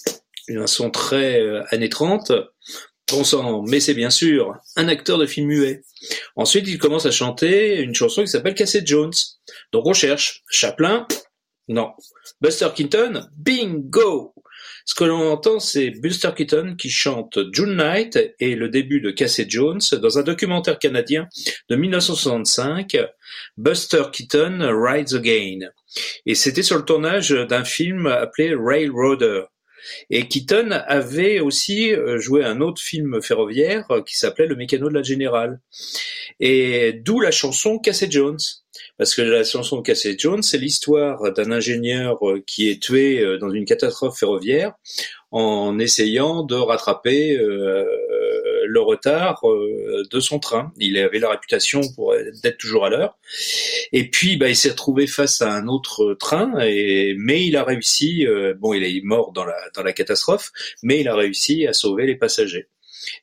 Un 0.49 0.67
son 0.67 0.89
très 0.89 1.39
euh, 1.39 1.63
années 1.71 1.89
30. 1.89 2.31
Bon 3.11 3.23
sang, 3.23 3.63
mais 3.63 3.79
c'est 3.79 3.93
bien 3.93 4.09
sûr 4.09 4.55
un 4.75 4.87
acteur 4.87 5.17
de 5.17 5.25
film 5.25 5.47
muet. 5.47 5.83
Ensuite, 6.35 6.67
il 6.67 6.77
commence 6.77 7.05
à 7.05 7.11
chanter 7.11 7.81
une 7.81 7.93
chanson 7.93 8.21
qui 8.21 8.29
s'appelle 8.29 8.55
Cassette 8.55 8.87
Jones. 8.87 9.13
Donc 9.71 9.85
on 9.85 9.93
cherche. 9.93 10.43
Chaplin 10.49 11.05
Non. 11.67 11.91
Buster 12.41 12.69
Keaton 12.75 13.27
Bingo 13.35 14.33
ce 14.85 14.95
que 14.95 15.03
l'on 15.03 15.31
entend, 15.31 15.59
c'est 15.59 15.91
Buster 15.91 16.31
Keaton 16.35 16.75
qui 16.77 16.89
chante 16.89 17.39
June 17.51 17.77
Night 17.77 18.19
et 18.39 18.55
le 18.55 18.69
début 18.69 18.99
de 19.01 19.11
Cassette 19.11 19.49
Jones 19.49 19.81
dans 20.01 20.19
un 20.19 20.23
documentaire 20.23 20.77
canadien 20.77 21.27
de 21.69 21.75
1965, 21.75 22.97
Buster 23.57 24.03
Keaton 24.11 24.59
Rides 24.61 25.13
Again. 25.13 25.69
Et 26.25 26.35
c'était 26.35 26.63
sur 26.63 26.77
le 26.77 26.85
tournage 26.85 27.29
d'un 27.29 27.63
film 27.63 28.07
appelé 28.07 28.53
Railroader. 28.55 29.43
Et 30.09 30.27
Keaton 30.27 30.71
avait 30.71 31.41
aussi 31.41 31.93
euh, 31.93 32.17
joué 32.17 32.45
un 32.45 32.61
autre 32.61 32.81
film 32.81 33.21
ferroviaire 33.21 33.85
qui 34.07 34.17
s'appelait 34.17 34.47
Le 34.47 34.55
Mécano 34.55 34.87
de 34.87 34.93
la 34.93 35.03
Générale. 35.03 35.59
Et 36.39 36.93
d'où 37.03 37.19
la 37.19 37.31
chanson 37.31 37.79
Cassette 37.79 38.11
Jones. 38.11 38.39
Parce 38.97 39.15
que 39.15 39.23
la 39.23 39.43
chanson 39.43 39.77
de 39.77 39.81
Cassette 39.81 40.19
Jones, 40.19 40.43
c'est 40.43 40.59
l'histoire 40.59 41.33
d'un 41.33 41.51
ingénieur 41.51 42.17
euh, 42.27 42.43
qui 42.45 42.69
est 42.69 42.81
tué 42.81 43.19
euh, 43.19 43.39
dans 43.39 43.49
une 43.49 43.65
catastrophe 43.65 44.19
ferroviaire 44.19 44.73
en 45.31 45.79
essayant 45.79 46.43
de 46.43 46.53
rattraper 46.53 47.35
euh, 47.35 47.85
le 48.67 48.81
retard 48.81 49.41
de 49.43 50.19
son 50.19 50.37
train. 50.37 50.71
Il 50.77 50.95
avait 50.99 51.17
la 51.17 51.31
réputation 51.31 51.81
d'être 52.43 52.59
toujours 52.59 52.85
à 52.85 52.91
l'heure. 52.91 53.17
Et 53.91 54.09
puis, 54.11 54.37
bah, 54.37 54.47
il 54.47 54.55
s'est 54.55 54.69
retrouvé 54.69 55.07
face 55.07 55.41
à 55.41 55.51
un 55.51 55.67
autre 55.67 56.13
train, 56.13 56.51
mais 56.55 57.45
il 57.45 57.57
a 57.57 57.63
réussi. 57.63 58.27
bon, 58.59 58.73
il 58.73 58.83
est 58.83 59.01
mort 59.03 59.33
dans 59.33 59.43
la 59.43 59.93
catastrophe, 59.93 60.51
mais 60.83 61.01
il 61.01 61.07
a 61.07 61.15
réussi 61.15 61.65
à 61.65 61.73
sauver 61.73 62.05
les 62.05 62.15
passagers. 62.15 62.67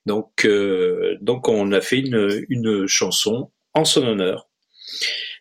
Donc, 0.05 0.45
on 0.45 1.73
a 1.73 1.81
fait 1.81 2.01
une 2.01 2.87
chanson 2.89 3.51
en 3.73 3.85
son 3.85 4.05
honneur. 4.05 4.49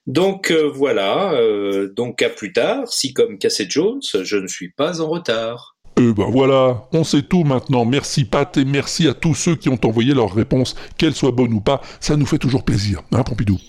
Donc 0.08 0.52
euh, 0.52 0.72
voilà, 0.74 1.34
euh, 1.34 1.93
donc 1.95 2.22
à 2.22 2.30
plus 2.30 2.52
tard, 2.52 2.88
si 2.88 3.14
comme 3.14 3.38
Cassette 3.38 3.70
Jones, 3.70 4.02
je 4.02 4.38
ne 4.38 4.47
suis 4.47 4.70
pas 4.70 5.02
en 5.02 5.08
retard. 5.08 5.76
Euh 6.00 6.14
ben 6.14 6.30
voilà, 6.32 6.88
on 6.93 7.04
sait 7.04 7.22
tout 7.24 7.43
maintenant. 7.43 7.86
Merci 7.86 8.26
Pat 8.26 8.56
et 8.58 8.66
merci 8.66 9.08
à 9.08 9.14
tous 9.14 9.36
ceux 9.36 9.56
qui 9.56 9.70
ont 9.70 9.80
envoyé 9.84 10.14
leurs 10.14 10.34
réponses, 10.34 10.76
qu'elles 10.97 11.14
soient 11.14 11.32
bonnes 11.32 11.54
ou 11.54 11.60
pas, 11.60 11.82
ça 12.00 12.16
nous 12.16 12.26
fait 12.26 12.38
toujours 12.38 12.64
plaisir, 12.64 13.02
hein 13.12 13.24
Pompidou? 13.24 13.60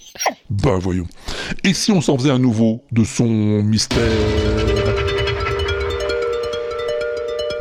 Ben 0.49 0.79
voyons. 0.79 1.07
Et 1.65 1.75
si 1.75 1.91
on 1.93 2.01
s'en 2.01 2.17
faisait 2.17 2.31
un 2.31 2.39
nouveau 2.39 2.85
de 2.93 3.05
son 3.05 3.27
mystère? 3.27 3.99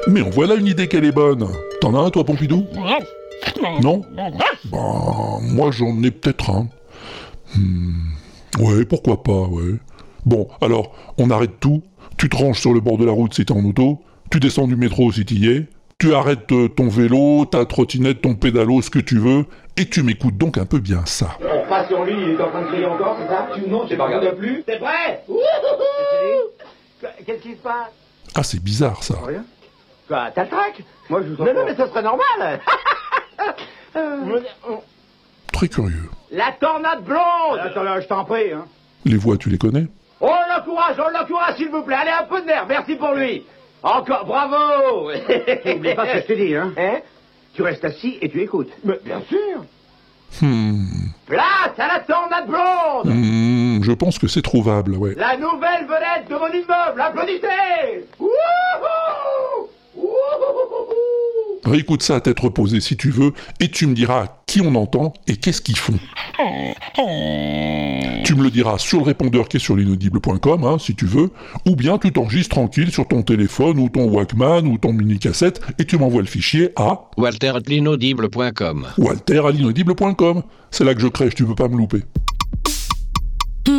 Mais 0.08 0.22
en 0.22 0.30
voilà 0.30 0.56
une 0.56 0.68
idée 0.68 0.88
qu'elle 0.88 1.06
est 1.06 1.12
bonne. 1.12 1.50
T'en 1.82 1.96
as 1.96 2.00
un 2.00 2.10
toi 2.12 2.24
Pompidou? 2.24 2.66
Non? 3.82 4.02
Ben 4.16 4.32
moi 5.42 5.72
j'en 5.72 6.02
ai 6.04 6.12
peut-être 6.12 6.50
un. 6.52 6.70
Hmm, 7.56 8.12
Ouais, 8.60 8.86
pourquoi 8.86 9.24
pas, 9.24 9.32
ouais. 9.48 9.76
Bon, 10.26 10.48
alors, 10.62 10.92
on 11.18 11.30
arrête 11.30 11.60
tout, 11.60 11.82
tu 12.18 12.30
te 12.30 12.36
ranges 12.36 12.60
sur 12.60 12.74
le 12.74 12.82
bord 12.82 12.98
de 12.98 13.06
la 13.06 13.12
route 13.12 13.34
si 13.34 13.46
t'es 13.46 13.54
en 13.54 13.64
auto, 13.64 14.02
tu 14.30 14.40
descends 14.40 14.68
du 14.68 14.76
métro 14.76 15.12
si 15.12 15.26
t'y 15.26 15.48
es, 15.50 15.68
tu 15.98 16.14
arrêtes 16.14 16.52
euh, 16.52 16.68
ton 16.68 16.90
vélo, 16.90 17.46
ta 17.46 17.66
trottinette, 17.66 18.22
ton 18.22 18.36
pédalo, 18.36 18.82
ce 18.82 18.90
que 18.90 19.00
tu 19.00 19.18
veux, 19.18 19.46
et 19.78 19.86
tu 19.86 20.04
m'écoutes 20.04 20.38
donc 20.38 20.58
un 20.58 20.66
peu 20.66 20.80
bien 20.80 21.06
ça. 21.06 21.38
On 21.42 21.68
passe 21.70 21.88
sur 21.88 22.04
lui, 22.04 22.14
il 22.14 22.30
est 22.32 22.42
en 22.42 22.50
train 22.50 22.62
de 22.62 22.68
crier 22.68 22.86
encore, 22.86 23.18
c'est 23.22 23.28
ça? 23.28 23.48
Tu 23.56 23.70
non, 23.70 23.86
j'ai 23.88 23.96
pas 23.96 24.06
regardé 24.06 24.32
plus? 24.34 24.64
C'est 24.68 24.80
prêt 24.80 25.24
Qu'est-ce 27.26 27.42
qui 27.42 27.52
se 27.52 27.58
passe? 27.58 27.92
Ah, 28.36 28.44
c'est 28.44 28.62
bizarre 28.62 29.04
ça. 29.04 29.16
Rien. 29.26 29.46
Quoi, 30.08 30.32
t'as 30.36 30.44
le 30.44 30.50
trac? 30.50 30.84
Moi, 31.10 31.22
je 31.24 31.34
vous 31.34 31.44
Non, 31.44 31.54
non, 31.54 31.66
mais 31.66 31.76
ça 31.76 31.88
serait 31.88 32.04
normal. 32.04 32.60
Euh, 33.96 34.40
Très 35.54 35.68
curieux. 35.68 36.10
La 36.32 36.52
tornade 36.60 37.04
blonde 37.04 37.60
Attends, 37.60 37.84
là, 37.84 38.00
je 38.02 38.08
t'en 38.08 38.24
prie, 38.26 38.52
hein. 38.54 38.66
Les 39.06 39.18
voix, 39.18 39.38
tu 39.38 39.50
les 39.50 39.58
connais? 39.58 39.88
On 40.22 40.28
l'encourage, 40.28 40.96
on 41.00 41.10
l'encourage, 41.18 41.56
s'il 41.58 41.70
vous 41.70 41.82
plaît. 41.82 41.96
Allez, 41.96 42.12
un 42.12 42.24
peu 42.26 42.42
de 42.42 42.46
nerf, 42.48 42.66
merci 42.68 42.96
pour 42.96 43.14
lui. 43.14 43.44
Encore, 43.82 44.26
bravo 44.26 45.10
N'oublie 45.66 45.96
pas 45.96 46.06
ce 46.08 46.14
que 46.14 46.22
je 46.22 46.26
te 46.28 46.34
dis, 46.34 46.56
hein. 46.56 46.74
Hein? 46.78 46.98
Tu 47.54 47.62
restes 47.62 47.86
assis 47.86 48.18
et 48.22 48.30
tu 48.30 48.42
écoutes. 48.42 48.72
Mais 48.84 49.00
bien 49.04 49.22
sûr 49.28 49.64
Hmm, 50.42 50.86
Place 51.26 51.74
à 51.80 51.88
la 51.88 52.00
tornade 52.02 52.46
blonde 52.48 53.08
hmm, 53.16 53.82
je 53.82 53.92
pense 53.94 54.20
que 54.20 54.28
c'est 54.28 54.44
trouvable, 54.44 54.94
ouais. 54.96 55.16
La 55.18 55.36
nouvelle 55.38 55.86
vedette 55.88 56.30
de 56.30 56.36
mon 56.36 56.48
immeuble, 56.50 57.02
applaudissez 57.02 58.06
Wouhou 58.20 58.30
Réécoute 61.70 62.02
ça 62.02 62.16
à 62.16 62.20
tête 62.20 62.40
reposée 62.40 62.82
si 62.82 62.98
tu 62.98 63.12
veux, 63.12 63.32
et 63.60 63.70
tu 63.70 63.86
me 63.86 63.94
diras 63.94 64.26
qui 64.48 64.60
on 64.60 64.74
entend 64.74 65.14
et 65.28 65.36
qu'est-ce 65.36 65.62
qu'ils 65.62 65.78
font. 65.78 65.94
Tu 68.24 68.34
me 68.34 68.42
le 68.42 68.50
diras 68.50 68.80
sur 68.80 68.98
le 69.00 69.06
répondeur 69.06 69.48
qui 69.48 69.58
est 69.58 69.60
sur 69.60 69.76
l'inaudible.com, 69.76 70.64
hein, 70.64 70.78
si 70.80 70.96
tu 70.96 71.06
veux, 71.06 71.30
ou 71.68 71.76
bien 71.76 72.00
tu 72.00 72.12
t'enregistres 72.12 72.56
tranquille 72.56 72.92
sur 72.92 73.08
ton 73.08 73.22
téléphone 73.22 73.78
ou 73.78 73.88
ton 73.88 74.10
Walkman 74.10 74.66
ou 74.66 74.80
ton 74.80 74.94
mini-cassette 74.94 75.62
et 75.78 75.86
tu 75.86 76.00
m'envoies 76.00 76.24
le 76.24 76.28
fichier 76.28 76.72
à 76.76 77.02
walter.l'inaudible.com. 77.18 78.88
walter 78.98 79.42
à 79.46 79.52
l'inaudible.com. 79.52 80.42
C'est 80.72 80.84
là 80.84 80.96
que 80.96 81.02
je 81.02 81.08
crèche, 81.08 81.36
tu 81.36 81.46
peux 81.46 81.54
pas 81.54 81.68
me 81.68 81.78
louper. 81.78 82.02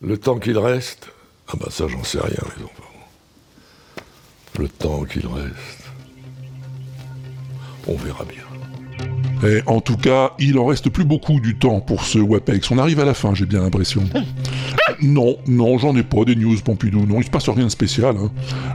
Le 0.00 0.16
temps 0.16 0.38
qu'il 0.38 0.56
reste 0.58 1.08
Ah 1.48 1.52
bah 1.60 1.66
ça 1.70 1.86
j'en 1.88 2.02
sais 2.02 2.18
rien 2.18 2.38
les 2.56 2.64
enfants. 2.64 2.81
Le 4.62 4.68
temps 4.68 5.02
qu'il 5.02 5.26
reste. 5.26 5.90
On 7.88 7.96
verra 7.96 8.24
bien. 8.24 9.48
Et 9.50 9.60
en 9.66 9.80
tout 9.80 9.96
cas, 9.96 10.34
il 10.38 10.56
en 10.56 10.66
reste 10.66 10.88
plus 10.88 11.04
beaucoup 11.04 11.40
du 11.40 11.56
temps 11.56 11.80
pour 11.80 12.04
ce 12.04 12.20
WAPEX. 12.20 12.70
On 12.70 12.78
arrive 12.78 13.00
à 13.00 13.04
la 13.04 13.12
fin, 13.14 13.34
j'ai 13.34 13.46
bien 13.46 13.60
l'impression. 13.62 14.04
Non, 15.00 15.36
non, 15.48 15.78
j'en 15.78 15.96
ai 15.96 16.04
pas 16.04 16.24
des 16.24 16.36
news 16.36 16.56
Pompidou. 16.64 17.06
Non, 17.06 17.18
il 17.18 17.24
se 17.24 17.30
passe 17.30 17.48
rien 17.48 17.64
de 17.64 17.70
spécial. 17.70 18.14
hein. 18.16 18.30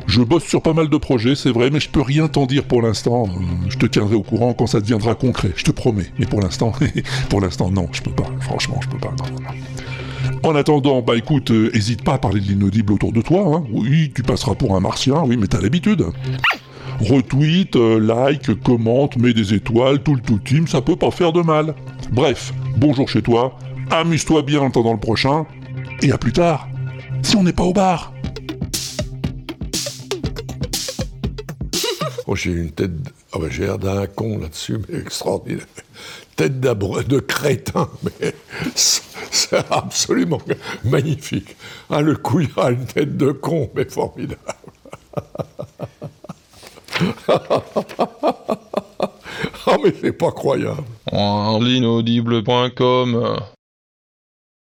Je 0.08 0.22
bosse 0.22 0.44
sur 0.44 0.62
pas 0.62 0.74
mal 0.74 0.90
de 0.90 0.98
projets, 0.98 1.36
c'est 1.36 1.52
vrai, 1.52 1.70
mais 1.70 1.80
je 1.80 1.88
peux 1.90 2.02
rien 2.02 2.28
t'en 2.28 2.46
dire 2.46 2.66
pour 2.66 2.82
l'instant. 2.82 3.28
Euh, 3.30 3.70
Je 3.70 3.78
te 3.78 3.86
tiendrai 3.86 4.16
au 4.16 4.24
courant 4.24 4.54
quand 4.54 4.68
ça 4.68 4.82
deviendra 4.82 5.16
concret, 5.16 5.52
je 5.56 5.64
te 5.64 5.72
promets. 5.72 6.12
Mais 6.20 6.26
pour 6.26 6.42
l'instant, 6.42 6.74
pour 7.30 7.40
l'instant, 7.40 7.70
non, 7.72 7.88
je 7.94 8.02
peux 8.02 8.12
pas. 8.12 8.26
Franchement, 8.42 8.78
je 8.84 8.90
peux 8.90 8.98
pas. 8.98 9.14
non, 9.20 9.26
non, 9.36 9.40
non. 9.42 9.50
En 10.48 10.56
attendant, 10.56 11.02
bah 11.02 11.18
écoute, 11.18 11.52
euh, 11.52 11.70
hésite 11.76 12.06
pas 12.06 12.14
à 12.14 12.18
parler 12.20 12.40
de 12.40 12.46
l'inaudible 12.46 12.94
autour 12.94 13.12
de 13.12 13.22
toi. 13.22 13.54
Hein. 13.54 13.66
Oui, 13.70 14.14
tu 14.16 14.24
passeras 14.24 14.56
pour 14.56 14.78
un 14.78 14.80
martien, 14.80 15.22
oui, 15.26 15.36
mais 15.36 15.48
t'as 15.48 15.60
l'habitude. 15.60 16.06
Retweet, 17.02 17.76
euh, 17.76 18.00
like, 18.00 18.54
commente, 18.64 19.18
mets 19.18 19.34
des 19.34 19.54
étoiles, 19.54 20.02
tout 20.02 20.16
le 20.16 20.22
tout 20.22 20.40
team, 20.40 20.66
ça 20.66 20.80
peut 20.82 20.96
pas 20.96 21.12
faire 21.12 21.34
de 21.34 21.42
mal. 21.42 21.76
Bref, 22.14 22.54
bonjour 22.78 23.10
chez 23.10 23.22
toi, 23.22 23.60
amuse-toi 23.92 24.42
bien 24.42 24.62
en 24.62 24.68
attendant 24.68 24.94
le 24.94 25.02
prochain, 25.02 25.46
et 26.02 26.14
à 26.14 26.18
plus 26.18 26.32
tard, 26.32 26.70
si 27.24 27.36
on 27.36 27.44
n'est 27.44 27.52
pas 27.52 27.64
au 27.64 27.74
bar. 27.74 28.14
Oh, 32.30 32.36
j'ai 32.36 32.52
une 32.52 32.72
tête. 32.72 32.92
Ah 33.34 33.40
bah, 33.40 33.48
j'ai 33.50 33.64
l'air 33.64 33.80
d'un 33.80 34.06
con 34.06 34.38
là-dessus, 34.40 34.78
mais 34.90 35.00
extraordinaire. 35.00 35.66
Tête 36.38 36.60
de 36.60 37.20
crétin, 37.20 37.90
mais 38.22 38.34
c'est 38.76 39.58
absolument 39.72 40.40
magnifique. 40.86 41.58
Ah, 41.90 42.02
le 42.02 42.16
couillard 42.16 42.66
a 42.66 42.72
une 42.72 42.86
tête 42.86 43.18
de 43.18 43.32
con, 43.32 43.70
mais 43.76 43.90
formidable. 43.90 44.40
Ah, 49.70 49.76
mais 49.84 49.94
c'est 50.02 50.14
pas 50.14 50.32
croyable. 50.32 50.84